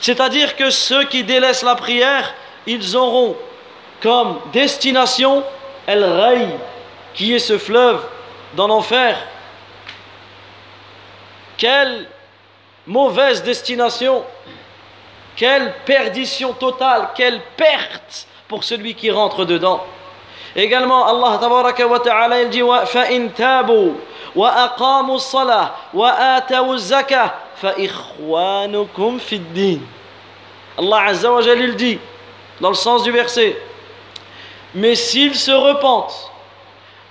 c'est-à-dire 0.00 0.56
que 0.56 0.70
ceux 0.70 1.04
qui 1.04 1.24
délaissent 1.24 1.62
la 1.62 1.76
prière, 1.76 2.34
ils 2.66 2.96
auront 2.96 3.36
comme 4.02 4.38
destination 4.52 5.42
El 5.86 6.04
Ray, 6.04 6.48
qui 7.14 7.34
est 7.34 7.38
ce 7.38 7.56
fleuve 7.56 8.02
dans 8.54 8.66
l'enfer. 8.66 9.16
Quelle 11.56 12.06
mauvaise 12.86 13.42
destination, 13.42 14.24
quelle 15.36 15.72
perdition 15.86 16.52
totale, 16.52 17.08
quelle 17.14 17.40
perte 17.56 18.26
pour 18.48 18.64
celui 18.64 18.94
qui 18.94 19.10
rentre 19.10 19.44
dedans. 19.44 19.84
Également, 20.54 21.06
Allah 21.06 21.38
tabaraka 21.38 21.86
wa 21.86 21.98
ta'ala, 21.98 22.42
il 22.42 22.50
dit 22.50 22.62
فَإِن 22.86 23.32
تَابُوا 23.32 23.94
وَأَقَامُوا 24.36 25.16
الصَّلَاةَ 25.16 25.70
وَآتَوُوا 25.94 26.74
الزَّكَاةَ 26.74 27.30
فَإِخْوَانُكُمْ 27.62 29.18
فِي 29.18 29.36
الدِّينِ 29.36 29.80
Allah 30.76 31.02
Azza 31.06 31.32
wa 31.32 31.40
il 31.42 31.76
dit 31.76 31.98
dans 32.60 32.68
le 32.68 32.74
sens 32.74 33.02
du 33.02 33.10
verset 33.10 33.56
Mais 34.74 34.94
s'ils 34.94 35.36
se 35.36 35.52
repentent, 35.52 36.30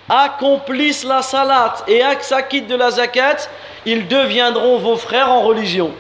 accomplissent 0.10 1.06
la 1.06 1.22
salat 1.22 1.76
et 1.88 2.02
s'acquittent 2.20 2.68
de 2.68 2.76
la 2.76 2.92
zakat, 2.92 3.38
ils 3.86 4.08
deviendront 4.08 4.80
vos 4.80 4.98
frères 4.98 5.30
en 5.30 5.42
religion. 5.42 5.92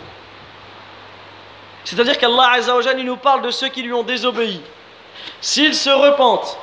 C'est-à-dire 1.85 2.17
qu'Allah 2.17 2.51
Azza 2.53 2.75
wa 2.75 2.81
il 2.97 3.05
nous 3.05 3.17
parle 3.17 3.41
de 3.41 3.51
ceux 3.51 3.69
qui 3.69 3.81
lui 3.81 3.93
ont 3.93 4.03
désobéi. 4.03 4.61
S'ils 5.39 5.75
se 5.75 5.89
repentent 5.89 6.57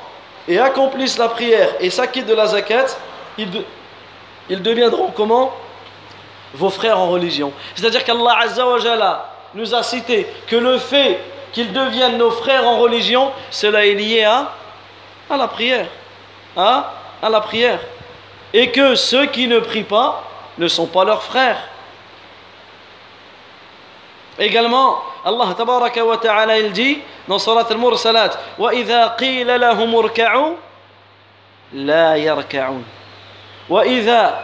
et 0.48 0.58
accomplissent 0.58 1.18
la 1.18 1.28
prière 1.28 1.70
et 1.80 1.90
s'acquittent 1.90 2.26
de 2.26 2.34
la 2.34 2.46
zakat, 2.46 2.86
ils, 3.38 3.48
ils 4.48 4.62
deviendront 4.62 5.12
comment 5.14 5.52
Vos 6.54 6.70
frères 6.70 6.98
en 6.98 7.08
religion. 7.08 7.52
C'est-à-dire 7.74 8.04
qu'Allah 8.04 8.38
Azza 8.40 8.66
wa 8.66 8.78
nous 9.54 9.74
a 9.74 9.82
cité 9.82 10.26
que 10.46 10.56
le 10.56 10.78
fait 10.78 11.20
qu'ils 11.52 11.72
deviennent 11.72 12.18
nos 12.18 12.30
frères 12.30 12.66
en 12.66 12.78
religion, 12.78 13.30
cela 13.50 13.86
est 13.86 13.94
lié 13.94 14.24
à, 14.24 14.52
à 15.28 15.36
la 15.36 15.48
prière. 15.48 15.86
À, 16.56 16.92
à 17.22 17.28
la 17.28 17.40
prière. 17.40 17.80
Et 18.52 18.70
que 18.70 18.94
ceux 18.94 19.26
qui 19.26 19.46
ne 19.46 19.60
prient 19.60 19.84
pas 19.84 20.24
ne 20.58 20.68
sont 20.68 20.86
pas 20.86 21.04
leurs 21.04 21.22
frères. 21.22 21.68
Également, 24.38 25.02
Allah 25.24 25.54
tabaraka 25.56 26.04
wa 26.04 26.16
ta'ala 26.16 26.58
il 26.58 26.72
dit 26.72 26.98
dans 27.28 27.38
Surat 27.38 27.66
al-Mursalat 27.68 28.30
وَإِذَا 28.58 29.06
قِيلَ 29.08 29.46
لَهُمُ 29.60 29.94
ارْكَعُوا 29.94 30.54
لَا 31.74 32.16
يَرْكَعُونَ 32.16 32.84
وَإِذَا 33.68 34.40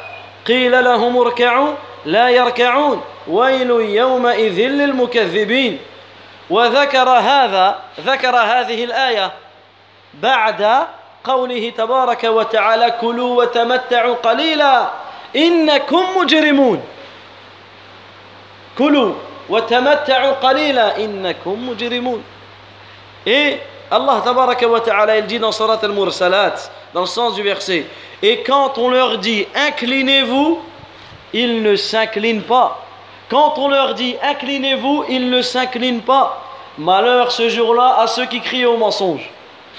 قِيلَ 0.47 0.85
لَهُمُ 0.85 1.17
ارْكَعُوا 1.17 1.75
لا 2.06 2.30
يركعون. 2.30 3.02
ويل 3.28 3.70
يومئذ 3.70 4.60
للمكذبين. 4.60 5.80
وذكر 6.50 7.10
هذا 7.10 7.80
ذكر 8.06 8.36
هذه 8.36 8.84
الآية 8.84 9.32
بعد 10.14 10.88
قوله 11.24 11.70
تبارك 11.78 12.24
وتعالى 12.24 12.92
كلوا 13.02 13.44
وتمتعوا 13.44 14.16
قليلا 14.16 14.90
إنكم 15.36 16.04
مجرمون. 16.18 16.84
كلوا 18.78 19.14
وتمتعوا 19.50 20.32
قليلا 20.32 20.98
إنكم 20.98 21.70
مجرمون. 21.70 22.24
Et 23.26 23.60
Allah 23.92 24.22
tabaraka 24.24 24.68
wa 24.68 24.80
ta'ala 24.80 25.18
il 25.18 25.44
al-Mursalat 25.44 26.56
dans 26.94 27.02
le 27.02 27.06
sens 27.08 27.36
du 27.36 27.44
verset 27.44 27.86
et 28.24 28.42
quand 28.42 28.78
on 28.78 28.90
leur 28.90 29.18
dit 29.18 29.46
inclinez-vous 29.54 30.60
ils 31.34 31.62
ne 31.62 31.76
s'inclinent 31.76 32.44
pas. 32.44 32.86
Quand 33.30 33.58
on 33.58 33.70
leur 33.70 33.94
dit 33.94 34.16
inclinez-vous, 34.22 35.06
ils 35.10 35.30
ne 35.30 35.42
s'inclinent 35.42 36.02
pas. 36.02 36.44
Malheur 36.78 37.32
ce 37.32 37.50
jour-là 37.50 37.98
à 38.00 38.08
ceux 38.08 38.26
qui 38.26 38.42
crient 38.42 38.66
au 38.66 38.78
mensonge. 38.78 39.30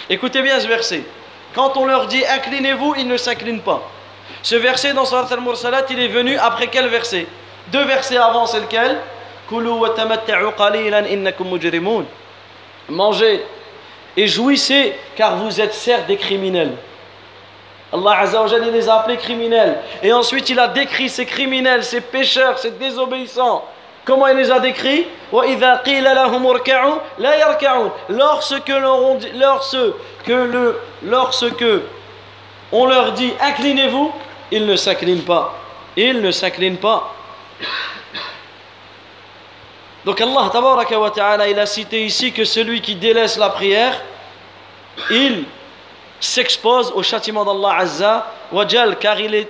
Écoutez 0.09 0.43
bien 0.43 0.59
ce 0.61 0.67
verset. 0.67 1.03
Quand 1.55 1.77
on 1.77 1.85
leur 1.85 2.07
dit 2.07 2.25
inclinez-vous, 2.25 2.95
ils 2.99 3.09
ne 3.09 3.17
s'inclinent 3.17 3.61
pas. 3.61 3.83
Ce 4.43 4.55
verset 4.57 4.93
dans 4.93 5.05
Surat 5.05 5.27
al-Mursalat, 5.31 5.85
il 5.91 6.01
est 6.01 6.09
venu 6.09 6.37
après 6.39 6.69
quel 6.69 6.89
verset? 6.89 7.27
Deux 7.69 7.85
versets 7.85 8.17
avant, 8.17 8.47
c'est 8.47 8.61
lequel? 8.61 8.99
Mangez 12.89 13.45
et 14.17 14.27
jouissez, 14.27 14.95
car 15.17 15.37
vous 15.37 15.61
êtes 15.61 15.75
certes 15.75 16.07
des 16.07 16.17
criminels. 16.17 16.73
Allah 17.93 18.21
Azzawajal, 18.21 18.67
il 18.67 18.73
les 18.73 18.89
a 18.89 19.01
appelés 19.01 19.19
criminels. 19.19 19.79
Et 20.03 20.13
ensuite, 20.13 20.49
il 20.49 20.59
a 20.59 20.69
décrit 20.69 21.11
ces 21.11 21.27
criminels, 21.27 21.85
ces 21.85 22.01
pécheurs, 22.01 22.59
ces 22.59 22.71
désobéissants. 22.71 23.65
Comment 24.05 24.27
il 24.29 24.37
les 24.37 24.51
a 24.51 24.59
décrits 24.59 25.07
Lorsque, 25.31 25.49
lorsque, 29.35 29.77
le, 30.27 30.81
lorsque 31.05 31.65
on 32.73 32.87
leur 32.87 33.13
dit 33.13 33.33
inclinez-vous, 33.41 34.13
ils 34.51 34.67
ne 34.67 34.77
s'inclinent 34.77 35.23
pas. 35.23 35.55
Ils 35.97 36.21
ne 36.21 36.31
s'inclinent 36.31 36.79
pas. 36.79 37.15
Donc 40.05 40.21
Allah 40.21 40.51
ta'ala, 41.15 41.49
il 41.49 41.59
a 41.59 41.67
cité 41.67 42.05
ici 42.05 42.33
que 42.33 42.45
celui 42.45 42.81
qui 42.81 42.97
délaisse 42.97 43.39
la 43.39 43.51
prière, 43.51 44.01
il 45.11 45.45
s'expose 46.23 46.93
au 46.95 47.03
châtiment 47.03 47.45
d'Allah 47.45 47.79
Azza 47.79 48.27
wa 48.53 48.65
car 49.01 49.19
il 49.19 49.35
est, 49.35 49.49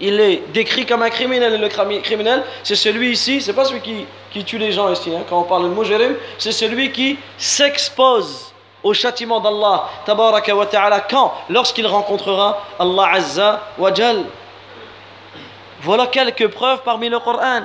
il 0.00 0.18
est 0.18 0.42
décrit 0.52 0.86
comme 0.86 1.02
un 1.02 1.10
criminel. 1.10 1.52
Et 1.52 1.58
le 1.58 1.68
criminel, 2.00 2.42
c'est 2.64 2.74
celui 2.74 3.10
ici, 3.10 3.42
c'est 3.42 3.52
pas 3.52 3.66
celui 3.66 3.82
qui, 3.82 4.06
qui, 4.32 4.42
tue 4.42 4.56
les 4.56 4.72
gens 4.72 4.90
ici, 4.90 5.14
hein, 5.14 5.22
quand 5.28 5.38
on 5.38 5.42
parle 5.42 5.64
de 5.64 5.68
mujirim, 5.68 6.14
c'est 6.38 6.52
celui 6.52 6.92
qui 6.92 7.18
s'expose 7.36 8.54
au 8.82 8.94
châtiment 8.94 9.38
d'Allah 9.38 9.84
tabaraka 10.06 10.56
wa 10.56 10.64
ta'ala 10.64 11.00
quand? 11.00 11.34
Lorsqu'il 11.50 11.86
rencontrera 11.86 12.64
Allah 12.78 13.10
Azza 13.12 13.60
wa 13.76 13.90
Voilà 15.82 16.06
quelques 16.06 16.48
preuves 16.48 16.80
parmi 16.84 17.10
le 17.10 17.18
Coran. 17.18 17.64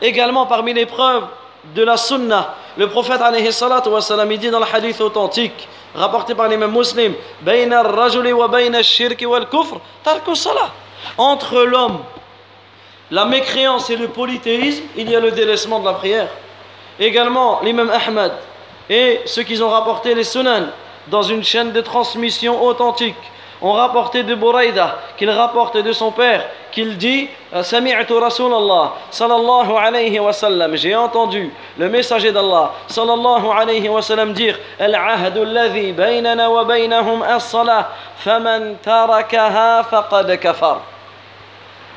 Également 0.00 0.46
parmi 0.46 0.72
les 0.72 0.86
preuves 0.86 1.26
de 1.74 1.82
la 1.82 1.98
sunna. 1.98 2.54
Le 2.78 2.88
prophète 2.88 3.20
alayhi 3.20 3.52
salatu 3.52 3.90
wa 3.90 4.00
salam, 4.00 4.34
dit 4.36 4.50
dans 4.50 4.58
le 4.58 4.66
hadith 4.72 5.00
authentique 5.02 5.68
rapporté 5.94 6.34
par 6.34 6.48
l'imam 6.48 6.72
muslim 6.72 7.14
entre 11.18 11.62
l'homme 11.62 11.98
la 13.10 13.24
mécréance 13.26 13.90
et 13.90 13.96
le 13.96 14.08
polythéisme 14.08 14.84
il 14.96 15.10
y 15.10 15.14
a 15.14 15.20
le 15.20 15.32
délaissement 15.32 15.80
de 15.80 15.84
la 15.84 15.92
prière. 15.92 16.28
Également 16.98 17.60
l'imam 17.62 17.90
Ahmad 17.90 18.32
et 18.88 19.20
ceux 19.26 19.42
qui 19.42 19.62
ont 19.62 19.68
rapporté 19.68 20.14
les 20.14 20.24
sunan 20.24 20.68
dans 21.08 21.22
une 21.22 21.44
chaîne 21.44 21.72
de 21.72 21.80
transmission 21.80 22.62
authentique 22.62 23.16
On 23.64 23.72
rapporté 23.72 24.24
de 24.24 24.34
Bouraïda 24.34 24.98
qu'il 25.16 25.30
rapporte 25.30 25.76
de 25.76 25.92
son 25.92 26.10
père 26.10 26.44
qu'il 26.72 26.98
dit 26.98 27.28
Sami'tu 27.62 28.14
Rasulallah 28.14 28.94
sallallahu 29.10 29.72
alayhi 29.80 30.18
wa 30.18 30.32
sallam 30.32 30.74
J'ai 30.74 30.96
entendu 30.96 31.52
le 31.78 31.88
messager 31.88 32.32
d'Allah 32.32 32.72
sallallahu 32.88 33.46
alayhi 33.56 33.88
wa 33.88 34.02
sallam 34.02 34.32
dire 34.32 34.58
Al-ahdu 34.80 35.40
wa 35.40 36.64
baynahum 36.64 37.22
as-salah 37.22 37.90
faman 38.16 38.74
tarakaha 38.82 39.84
kafar 40.40 40.80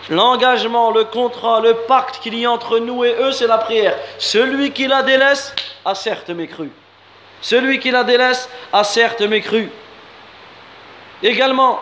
L'engagement, 0.10 0.92
le 0.92 1.06
contrat, 1.06 1.62
le 1.62 1.74
pacte 1.88 2.20
qu'il 2.20 2.38
y 2.38 2.46
a 2.46 2.52
entre 2.52 2.78
nous 2.78 3.04
et 3.04 3.16
eux, 3.20 3.32
c'est 3.32 3.48
la 3.48 3.58
prière. 3.58 3.96
Celui 4.20 4.72
qui 4.72 4.86
la 4.88 5.02
délaisse 5.02 5.56
a 5.84 5.96
certes 5.96 6.30
mécru. 6.30 6.70
Celui 7.42 7.80
qui 7.80 7.90
la 7.90 8.04
délaisse 8.04 8.48
a 8.72 8.84
certes 8.84 9.22
mécru. 9.22 9.72
Également, 11.26 11.80